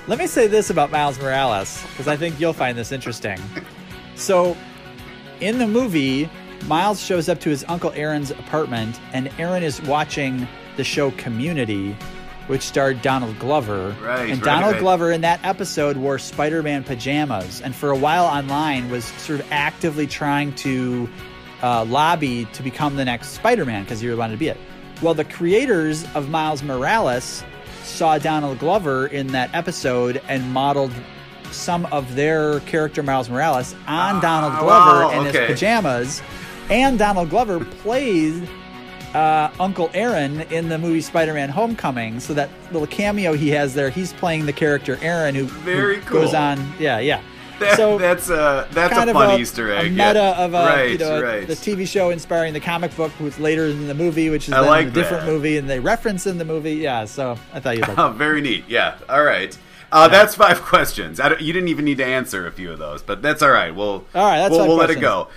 Let 0.08 0.18
me 0.18 0.26
say 0.26 0.48
this 0.48 0.70
about 0.72 0.90
Miles 0.90 1.20
Morales, 1.20 1.84
because 1.92 2.08
I 2.08 2.18
think 2.18 2.40
you'll 2.40 2.54
find 2.54 2.76
this 2.76 2.92
interesting. 2.92 3.38
So, 4.16 4.58
in 5.40 5.60
the 5.60 5.68
movie, 5.68 6.30
Miles 6.66 7.02
shows 7.02 7.30
up 7.30 7.40
to 7.42 7.50
his 7.50 7.66
Uncle 7.68 7.92
Aaron's 7.96 8.32
apartment, 8.32 9.00
and 9.14 9.32
Aaron 9.38 9.64
is 9.64 9.82
watching 9.84 10.48
the 10.78 10.84
show 10.84 11.12
Community, 11.12 11.96
which 12.48 12.62
starred 12.62 13.02
Donald 13.02 13.38
Glover. 13.40 13.96
Right, 14.02 14.30
and 14.30 14.42
Donald 14.42 14.74
right. 14.74 14.82
Glover 14.82 15.12
in 15.12 15.22
that 15.22 15.40
episode 15.44 15.98
wore 15.98 16.20
Spider 16.20 16.64
Man 16.64 16.84
pajamas, 16.84 17.62
and 17.62 17.76
for 17.76 17.92
a 17.92 17.98
while 17.98 18.26
online 18.26 18.90
was 18.90 19.06
sort 19.06 19.40
of 19.40 19.52
actively 19.52 20.08
trying 20.08 20.54
to 20.56 21.10
uh, 21.62 21.86
lobby 21.86 22.46
to 22.54 22.64
become 22.64 22.96
the 22.96 23.06
next 23.06 23.30
Spider 23.30 23.66
Man 23.66 23.84
because 23.84 24.00
he 24.00 24.10
wanted 24.14 24.34
to 24.34 24.40
be 24.40 24.48
it. 24.48 24.58
Well, 25.02 25.14
the 25.14 25.26
creators 25.26 26.06
of 26.14 26.30
Miles 26.30 26.62
Morales 26.64 27.44
saw 27.84 28.18
Donald 28.18 28.60
Glover 28.60 29.08
in 29.08 29.28
that 29.28 29.54
episode 29.54 30.22
and 30.28 30.52
modeled 30.52 30.94
some 31.52 31.86
of 31.88 32.16
their 32.16 32.60
character 32.62 33.02
Miles 33.02 33.30
Morales 33.30 33.76
on 33.88 34.22
Donald 34.22 34.54
Glover 34.60 35.06
wow, 35.06 35.12
in 35.12 35.26
his 35.26 35.36
pajamas. 35.36 36.22
And 36.70 37.00
Donald 37.00 37.30
Glover 37.30 37.64
plays 37.66 38.48
uh, 39.14 39.50
Uncle 39.60 39.90
Aaron 39.94 40.42
in 40.52 40.70
the 40.70 40.78
movie 40.78 41.02
Spider-Man: 41.02 41.50
Homecoming. 41.50 42.20
So 42.20 42.34
that 42.36 42.50
little 42.72 42.88
cameo 42.88 43.34
he 43.34 43.50
has 43.50 43.74
there, 43.74 43.90
he's 43.90 44.14
playing 44.14 44.46
the 44.46 44.54
character 44.54 44.98
Aaron, 45.02 45.34
who, 45.36 45.46
who 45.46 45.62
Very 45.62 45.98
goes 45.98 46.34
on. 46.34 46.74
Yeah, 46.80 47.00
yeah. 47.00 47.22
That, 47.60 47.76
so 47.76 47.98
that's 47.98 48.30
a 48.30 48.68
that's 48.72 48.94
kind 48.94 49.10
a 49.10 49.12
of 49.12 49.16
fun 49.16 49.32
a, 49.32 49.38
Easter 49.38 49.74
a 49.74 49.80
egg. 49.80 49.92
meta 49.92 50.14
yeah. 50.14 50.46
of 50.46 50.54
a 50.54 50.66
right, 50.66 50.92
you 50.92 50.98
know 50.98 51.22
right. 51.22 51.46
the 51.46 51.56
TV 51.56 51.86
show 51.86 52.10
inspiring 52.10 52.54
the 52.54 52.60
comic 52.62 52.96
book, 52.96 53.12
which 53.20 53.38
later 53.38 53.66
in 53.66 53.88
the 53.88 53.94
movie, 53.94 54.30
which 54.30 54.48
is 54.48 54.54
I 54.54 54.62
like 54.62 54.88
a 54.88 54.92
different 54.92 55.26
that. 55.26 55.32
movie, 55.32 55.58
and 55.58 55.70
they 55.70 55.80
reference 55.80 56.26
in 56.26 56.38
the 56.38 56.46
movie. 56.46 56.76
Yeah, 56.76 57.04
so 57.06 57.38
I 57.52 57.60
thought 57.60 57.76
you'd 57.76 57.88
like. 57.88 57.98
Oh, 57.98 58.12
very 58.12 58.42
neat. 58.42 58.64
Yeah. 58.70 58.98
All 59.10 59.24
right. 59.24 59.58
Uh, 59.92 60.08
That's 60.08 60.36
five 60.36 60.62
questions. 60.62 61.20
You 61.20 61.52
didn't 61.52 61.70
even 61.70 61.84
need 61.84 61.98
to 61.98 62.06
answer 62.06 62.48
a 62.48 62.52
few 62.52 62.72
of 62.72 62.80
those, 62.80 63.02
but 63.02 63.22
that's 63.24 63.42
all 63.42 63.50
right. 63.52 63.76
We'll 63.76 64.06
All 64.16 64.28
right, 64.28 64.38
that's 64.38 64.52
we'll, 64.52 64.68
we'll 64.68 64.78
let 64.78 64.92
it 64.92 65.02
go. 65.02 65.30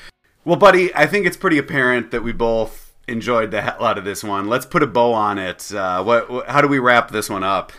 Well, 0.45 0.57
buddy, 0.57 0.95
I 0.95 1.07
think 1.07 1.27
it's 1.27 1.37
pretty 1.37 1.59
apparent 1.59 2.11
that 2.11 2.23
we 2.23 2.33
both 2.33 2.93
enjoyed 3.07 3.51
the 3.51 3.63
hell 3.63 3.85
out 3.85 3.99
of 3.99 4.05
this 4.05 4.25
one. 4.25 4.49
Let's 4.49 4.67
put 4.67 4.83
a 4.83 4.87
bow 4.87 5.13
on 5.13 5.39
it. 5.39 5.73
Uh, 5.73 6.03
what, 6.03 6.31
what? 6.31 6.49
How 6.49 6.61
do 6.61 6.69
we 6.69 6.79
wrap 6.79 7.11
this 7.11 7.31
one 7.31 7.45
up? 7.45 7.73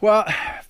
Well, 0.00 0.24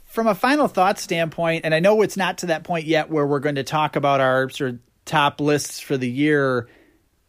from 0.07 0.27
a 0.27 0.35
final 0.35 0.68
thought 0.68 0.99
standpoint, 0.99 1.64
and 1.64 1.75
I 1.75 1.81
know 1.81 2.01
it's 2.03 2.16
not 2.16 2.38
to 2.38 2.46
that 2.46 2.64
point 2.64 2.87
yet 2.87 3.11
where 3.11 3.27
we're 3.27 3.40
going 3.40 3.57
to 3.57 3.64
talk 3.64 3.96
about 3.96 4.20
our 4.20 4.49
sort 4.49 4.70
of 4.70 4.79
top 5.05 5.40
lists 5.40 5.81
for 5.81 5.96
the 5.96 6.11
year, 6.11 6.68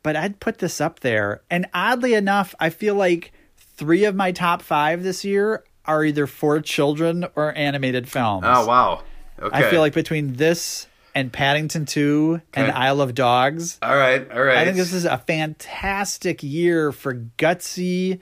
but 0.04 0.16
I'd 0.16 0.40
put 0.40 0.60
this 0.60 0.80
up 0.80 1.02
there. 1.02 1.42
And 1.50 1.68
oddly 1.74 2.14
enough, 2.14 2.56
I 2.60 2.70
feel 2.70 2.96
like 2.96 3.34
three 3.58 4.06
of 4.06 4.16
my 4.16 4.32
top 4.32 4.62
five 4.62 5.04
this 5.04 5.26
year 5.26 5.64
are 5.86 6.04
either 6.04 6.28
for 6.28 6.60
children 6.62 7.26
or 7.36 7.54
animated 7.58 8.10
films. 8.10 8.46
Oh 8.48 8.66
wow. 8.66 9.04
Okay. 9.40 9.58
I 9.58 9.70
feel 9.70 9.82
like 9.82 9.94
between 9.94 10.34
this 10.34 10.88
and 11.18 11.34
Paddington 11.34 11.86
2 11.86 12.42
and 12.54 12.68
Okay. 12.70 12.78
Isle 12.78 13.02
of 13.02 13.16
Dogs, 13.16 13.80
All 13.82 13.96
right. 13.98 14.30
All 14.32 14.42
right. 14.44 14.58
I 14.58 14.66
think 14.66 14.78
this 14.78 14.94
is 14.94 15.06
a 15.06 15.18
fantastic 15.18 16.44
year 16.44 16.92
for 16.92 17.16
gutsy, 17.38 18.20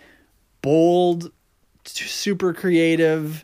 bold, 0.62 1.32
t- 1.84 2.06
super 2.06 2.54
creative 2.54 3.44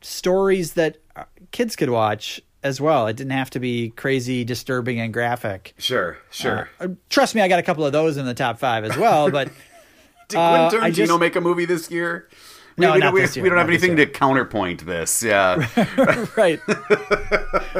stories 0.00 0.72
that 0.74 0.98
uh, 1.14 1.24
kids 1.50 1.76
could 1.76 1.90
watch 1.90 2.40
as 2.62 2.80
well. 2.80 3.06
It 3.06 3.16
didn't 3.16 3.32
have 3.32 3.50
to 3.50 3.60
be 3.60 3.90
crazy, 3.90 4.44
disturbing, 4.44 5.00
and 5.00 5.12
graphic. 5.12 5.74
sure. 5.78 6.18
Sure. 6.30 6.68
Uh, 6.80 6.88
trust 7.10 7.34
me, 7.34 7.40
I 7.40 7.48
got 7.48 7.58
a 7.58 7.62
couple 7.62 7.84
of 7.84 7.92
those 7.92 8.16
in 8.16 8.26
the 8.26 8.34
top 8.34 8.58
five 8.58 8.84
as 8.84 8.96
well. 8.96 9.30
But 9.30 9.48
Did 10.28 10.38
uh, 10.38 10.68
Quentin 10.70 10.80
I 10.82 10.90
Tarantino 10.90 10.94
just- 10.94 11.20
make 11.20 11.36
a 11.36 11.40
movie 11.40 11.64
this 11.66 11.90
year? 11.90 12.28
No, 12.78 12.92
we, 12.92 12.98
not 12.98 13.14
we, 13.14 13.22
this 13.22 13.36
year, 13.36 13.42
we 13.42 13.48
don't 13.48 13.58
have 13.58 13.68
anything 13.68 13.96
to 13.96 14.06
counterpoint 14.06 14.84
this. 14.84 15.22
Yeah. 15.22 15.66
right. 16.36 16.60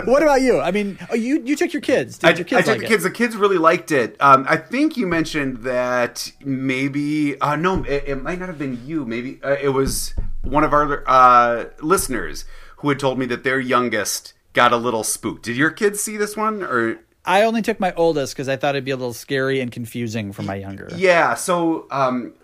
what 0.07 0.23
about 0.23 0.41
you? 0.41 0.59
I 0.61 0.71
mean, 0.71 0.99
oh, 1.11 1.15
you 1.15 1.43
you 1.43 1.55
took 1.55 1.75
your 1.75 1.83
kids. 1.83 2.19
Did 2.19 2.27
I, 2.27 2.31
your 2.31 2.47
I 2.59 2.63
took 2.63 2.67
like 2.69 2.79
the 2.79 2.85
it? 2.85 2.89
kids. 2.89 3.03
The 3.03 3.11
kids 3.11 3.37
really 3.37 3.59
liked 3.59 3.93
it. 3.93 4.17
Um, 4.21 4.47
I 4.49 4.57
think 4.57 4.97
you 4.97 5.07
mentioned 5.07 5.59
that 5.59 6.33
maybe. 6.43 7.39
Uh, 7.41 7.57
no, 7.57 7.85
it, 7.85 8.05
it 8.07 8.23
might 8.23 8.39
not 8.39 8.49
have 8.49 8.59
been 8.59 8.87
you. 8.87 9.05
Maybe 9.05 9.39
uh, 9.45 9.57
it 9.61 9.71
was 9.71 10.15
one 10.43 10.65
of 10.65 10.73
our 10.73 11.05
uh, 11.07 11.67
listeners 11.83 12.47
who 12.79 12.89
had 12.89 12.99
told 12.99 13.19
me 13.19 13.27
that 13.27 13.45
their 13.45 13.61
youngest 13.61 14.33
got 14.55 14.73
a 14.73 14.79
little 14.79 15.05
spooked. 15.05 15.43
Did 15.43 15.57
your 15.57 15.71
kids 15.71 16.01
see 16.01 16.17
this 16.17 16.37
one 16.37 16.63
or? 16.63 17.01
I 17.27 17.43
only 17.43 17.61
took 17.61 17.81
my 17.81 17.93
oldest 17.95 18.35
because 18.35 18.49
I 18.49 18.57
thought 18.57 18.75
it'd 18.77 18.85
be 18.85 18.93
a 18.93 18.97
little 18.97 19.13
scary 19.13 19.61
and 19.61 19.71
confusing 19.73 20.33
for 20.33 20.43
my 20.43 20.55
younger. 20.55 20.89
Yeah, 20.97 21.35
so 21.35 21.87
um, 21.91 22.35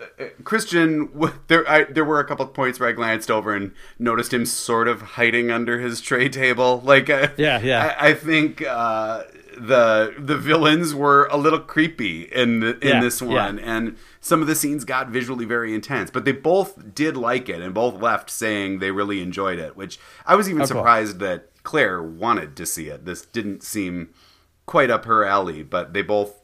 Christian, 0.45 1.09
there 1.49 1.69
I, 1.71 1.85
there 1.85 2.05
were 2.05 2.21
a 2.21 2.25
couple 2.25 2.45
of 2.45 2.53
points 2.53 2.81
where 2.81 2.89
I 2.89 2.93
glanced 2.93 3.31
over 3.31 3.55
and 3.55 3.73
noticed 3.99 4.33
him 4.33 4.45
sort 4.47 4.89
of 4.89 5.03
hiding 5.03 5.51
under 5.51 5.79
his 5.79 6.01
tray 6.01 6.29
table. 6.29 6.83
Like, 6.93 7.09
uh, 7.09 7.29
Yeah, 7.37 7.61
yeah. 7.61 7.97
I, 7.99 8.09
I 8.09 8.15
think 8.15 8.61
uh, 8.63 9.23
the 9.57 10.15
the 10.19 10.37
villains 10.37 10.95
were 10.95 11.27
a 11.31 11.37
little 11.37 11.61
creepy 11.61 12.23
in 12.25 12.61
the, 12.61 12.79
in 12.81 12.89
Yeah, 12.89 13.01
this 13.01 13.21
yeah. 13.23 13.29
one, 13.29 13.59
and 13.61 13.97
some 14.21 14.41
of 14.43 14.47
the 14.49 14.55
scenes 14.55 14.85
got 14.85 15.09
visually 15.11 15.45
very 15.45 15.75
intense, 15.75 16.11
but 16.11 16.25
they 16.25 16.33
both 16.33 16.95
did 16.95 17.17
like 17.17 17.49
it 17.49 17.61
and 17.63 17.73
both 17.73 18.01
left 18.03 18.31
saying 18.31 18.79
they 18.81 18.91
really 18.91 19.23
enjoyed 19.23 19.59
it, 19.59 19.77
which 19.77 19.99
I 20.27 20.35
was 20.35 20.49
even 20.49 20.63
Oh, 20.63 20.67
cool. 20.67 20.77
surprised 20.79 21.19
that 21.21 21.49
Claire 21.63 22.03
wanted 22.03 22.57
to 22.57 22.67
see 22.67 22.89
it. 22.89 23.05
This 23.05 23.23
didn't 23.25 23.63
seem 23.63 24.11
quite 24.67 24.91
up 24.91 25.05
her 25.07 25.25
alley, 25.25 25.63
but 25.63 25.93
they 25.93 26.03
both 26.03 26.39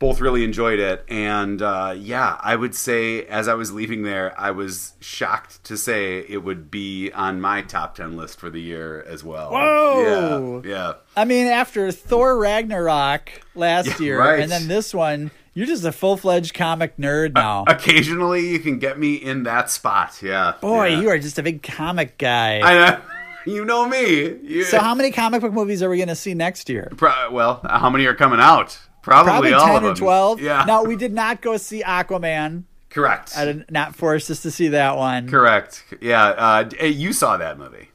both 0.00 0.20
really 0.20 0.44
enjoyed 0.44 0.78
it 0.78 1.04
and 1.08 1.60
uh, 1.60 1.92
yeah 1.98 2.38
i 2.40 2.54
would 2.54 2.72
say 2.72 3.24
as 3.26 3.48
i 3.48 3.54
was 3.54 3.72
leaving 3.72 4.04
there 4.04 4.32
i 4.40 4.48
was 4.48 4.92
shocked 5.00 5.64
to 5.64 5.76
say 5.76 6.20
it 6.28 6.44
would 6.44 6.70
be 6.70 7.10
on 7.10 7.40
my 7.40 7.60
top 7.62 7.96
10 7.96 8.16
list 8.16 8.38
for 8.38 8.48
the 8.48 8.60
year 8.60 9.02
as 9.08 9.24
well 9.24 9.50
Whoa! 9.50 10.62
yeah 10.64 10.70
yeah 10.70 10.92
I 11.16 11.24
mean, 11.24 11.48
after 11.48 11.90
Thor 11.90 12.38
Ragnarok 12.38 13.28
last 13.56 13.86
Yeah, 13.88 13.98
year, 13.98 14.18
right. 14.20 14.38
and 14.38 14.52
then 14.52 14.68
this 14.68 14.94
one, 14.94 15.32
you're 15.52 15.66
just 15.66 15.84
a 15.84 15.90
full 15.90 16.16
fledged 16.16 16.54
comic 16.54 16.96
nerd 16.96 17.34
now. 17.34 17.64
occasionally 17.66 18.48
you 18.50 18.60
can 18.60 18.78
get 18.78 19.00
me 19.00 19.14
in 19.16 19.42
that 19.42 19.68
spot 19.68 20.20
yeah 20.22 20.52
Boy, 20.60 20.90
yeah. 20.90 21.00
you 21.00 21.08
are 21.08 21.18
just 21.18 21.40
a 21.40 21.42
big 21.42 21.60
comic 21.64 22.18
guy. 22.18 22.60
I 22.60 22.74
know. 22.74 23.00
you 23.54 23.64
know 23.64 23.88
me 23.88 24.36
You- 24.42 24.64
so, 24.64 24.78
how 24.78 24.94
many 24.94 25.10
comic 25.10 25.40
book 25.40 25.52
movies 25.52 25.82
are 25.82 25.88
we 25.90 25.96
going 25.96 26.08
to 26.08 26.14
see 26.14 26.34
next 26.34 26.68
year? 26.68 26.90
Pro- 26.96 27.30
well 27.30 27.60
how 27.68 27.90
many 27.90 28.04
are 28.06 28.14
coming 28.14 28.40
out 28.40 28.78
probably, 29.02 29.30
Probably 29.30 29.52
all 29.54 29.66
10 29.66 29.76
of 29.76 29.82
or 29.82 29.86
them 29.88 29.96
12. 29.96 30.40
yeah 30.40 30.64
Now, 30.66 30.84
we 30.84 30.96
did 30.96 31.12
not 31.12 31.40
go 31.40 31.56
see 31.56 31.82
Aquaman. 31.82 32.64
correct 32.90 33.32
I 33.36 33.44
did 33.44 33.70
not 33.70 33.94
force 33.96 34.30
us 34.30 34.42
to 34.42 34.50
see 34.50 34.68
that 34.68 34.96
one. 34.96 35.28
correct 35.28 35.84
yeah 36.00 36.24
uh, 36.26 36.68
you 36.84 37.12
saw 37.12 37.36
that 37.36 37.58
movie 37.58 37.90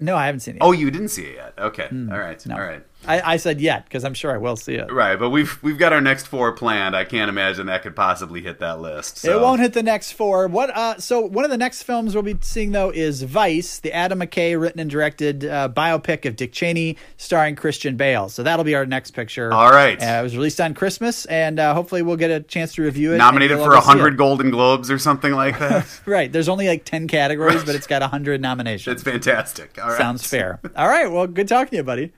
No, 0.00 0.16
I 0.16 0.26
haven't 0.26 0.40
seen 0.40 0.56
it. 0.56 0.62
oh 0.62 0.72
you 0.72 0.90
didn't 0.90 1.08
see 1.08 1.24
it 1.24 1.34
yet 1.36 1.54
okay 1.58 1.88
all 1.92 2.18
right 2.18 2.44
no. 2.46 2.54
all 2.54 2.60
right 2.60 2.84
I, 3.08 3.34
I 3.34 3.36
said 3.36 3.60
yet 3.60 3.84
because 3.84 4.04
I'm 4.04 4.14
sure 4.14 4.32
I 4.32 4.36
will 4.38 4.56
see 4.56 4.74
it. 4.74 4.90
Right, 4.92 5.16
but 5.16 5.30
we've 5.30 5.62
we've 5.62 5.78
got 5.78 5.92
our 5.92 6.00
next 6.00 6.26
four 6.26 6.50
planned. 6.52 6.96
I 6.96 7.04
can't 7.04 7.28
imagine 7.28 7.66
that 7.66 7.82
could 7.82 7.94
possibly 7.94 8.40
hit 8.40 8.58
that 8.58 8.80
list. 8.80 9.18
so- 9.18 9.38
It 9.38 9.40
won't 9.40 9.60
hit 9.60 9.74
the 9.74 9.82
next 9.82 10.12
four. 10.12 10.48
What? 10.48 10.70
Uh, 10.70 10.98
so 10.98 11.20
one 11.20 11.44
of 11.44 11.50
the 11.52 11.56
next 11.56 11.84
films 11.84 12.14
we'll 12.14 12.24
be 12.24 12.36
seeing 12.40 12.72
though 12.72 12.90
is 12.90 13.22
Vice, 13.22 13.78
the 13.78 13.92
Adam 13.92 14.18
McKay 14.18 14.60
written 14.60 14.80
and 14.80 14.90
directed 14.90 15.44
uh, 15.44 15.68
biopic 15.68 16.24
of 16.26 16.34
Dick 16.34 16.52
Cheney, 16.52 16.96
starring 17.16 17.54
Christian 17.54 17.96
Bale. 17.96 18.28
So 18.28 18.42
that'll 18.42 18.64
be 18.64 18.74
our 18.74 18.86
next 18.86 19.12
picture. 19.12 19.52
All 19.52 19.70
right. 19.70 20.02
Uh, 20.02 20.18
it 20.20 20.22
was 20.24 20.36
released 20.36 20.60
on 20.60 20.74
Christmas, 20.74 21.26
and 21.26 21.60
uh, 21.60 21.74
hopefully 21.74 22.02
we'll 22.02 22.16
get 22.16 22.32
a 22.32 22.40
chance 22.40 22.74
to 22.74 22.82
review 22.82 23.12
it. 23.12 23.18
Nominated 23.18 23.58
for 23.58 23.64
a 23.66 23.66
go 23.66 23.72
see 23.74 23.78
it. 23.78 23.84
hundred 23.84 24.16
Golden 24.16 24.50
Globes 24.50 24.90
or 24.90 24.98
something 24.98 25.32
like 25.32 25.58
that. 25.60 25.86
Right. 26.06 26.32
There's 26.32 26.48
only 26.48 26.66
like 26.66 26.84
ten 26.84 27.06
categories, 27.06 27.62
but 27.62 27.74
it's 27.76 27.86
got 27.86 28.02
a 28.02 28.08
hundred 28.08 28.40
nominations. 28.40 28.94
it's 28.94 29.02
fantastic. 29.04 29.78
All 29.80 29.90
right. 29.90 29.98
Sounds 29.98 30.26
fair. 30.26 30.58
All 30.74 30.88
right. 30.88 31.10
Well, 31.10 31.26
good 31.28 31.46
talking 31.46 31.70
to 31.70 31.76
you, 31.76 31.82
buddy. 31.84 32.12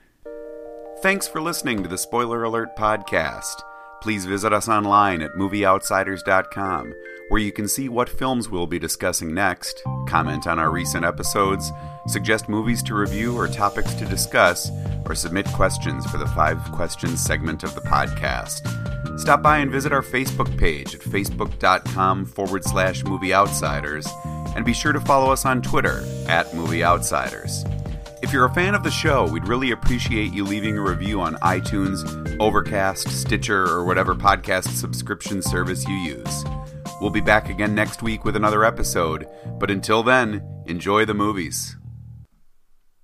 Thanks 1.01 1.29
for 1.29 1.39
listening 1.39 1.81
to 1.81 1.87
the 1.87 1.97
Spoiler 1.97 2.43
Alert 2.43 2.75
podcast. 2.75 3.61
Please 4.01 4.25
visit 4.25 4.51
us 4.51 4.67
online 4.67 5.21
at 5.21 5.31
movieoutsiders.com, 5.31 6.93
where 7.29 7.39
you 7.39 7.53
can 7.53 7.69
see 7.69 7.87
what 7.87 8.09
films 8.09 8.49
we'll 8.49 8.67
be 8.67 8.79
discussing 8.79 9.33
next, 9.33 9.81
comment 10.09 10.45
on 10.45 10.59
our 10.59 10.69
recent 10.69 11.05
episodes, 11.05 11.71
suggest 12.07 12.49
movies 12.49 12.83
to 12.83 12.95
review 12.95 13.33
or 13.37 13.47
topics 13.47 13.93
to 13.93 14.05
discuss, 14.07 14.69
or 15.05 15.15
submit 15.15 15.45
questions 15.53 16.05
for 16.11 16.17
the 16.17 16.27
five 16.27 16.61
questions 16.73 17.23
segment 17.23 17.63
of 17.63 17.75
the 17.75 17.81
podcast. 17.81 18.67
Stop 19.17 19.41
by 19.41 19.59
and 19.59 19.71
visit 19.71 19.93
our 19.93 20.03
Facebook 20.03 20.57
page 20.57 20.93
at 20.95 21.01
facebook.com 21.01 22.25
forward 22.25 22.65
slash 22.65 23.05
movie 23.05 23.33
outsiders, 23.33 24.05
and 24.53 24.65
be 24.65 24.73
sure 24.73 24.91
to 24.91 24.99
follow 24.99 25.31
us 25.31 25.45
on 25.45 25.61
Twitter 25.61 26.03
at 26.27 26.53
movie 26.53 26.83
outsiders. 26.83 27.63
If 28.21 28.33
you're 28.33 28.45
a 28.45 28.53
fan 28.53 28.75
of 28.75 28.83
the 28.83 28.91
show, 28.91 29.27
we'd 29.29 29.47
really 29.47 29.71
appreciate 29.71 30.33
you 30.33 30.43
leaving 30.43 30.77
a 30.77 30.81
review 30.81 31.21
on 31.21 31.35
iTunes, 31.35 32.37
Overcast, 32.41 33.07
Stitcher, 33.07 33.65
or 33.65 33.85
whatever 33.85 34.13
podcast 34.13 34.75
subscription 34.75 35.41
service 35.41 35.87
you 35.87 35.95
use. 35.95 36.43
We'll 36.99 37.11
be 37.11 37.21
back 37.21 37.49
again 37.49 37.73
next 37.73 38.03
week 38.03 38.25
with 38.25 38.35
another 38.35 38.65
episode, 38.65 39.25
but 39.57 39.71
until 39.71 40.03
then, 40.03 40.45
enjoy 40.65 41.05
the 41.05 41.13
movies. 41.13 41.77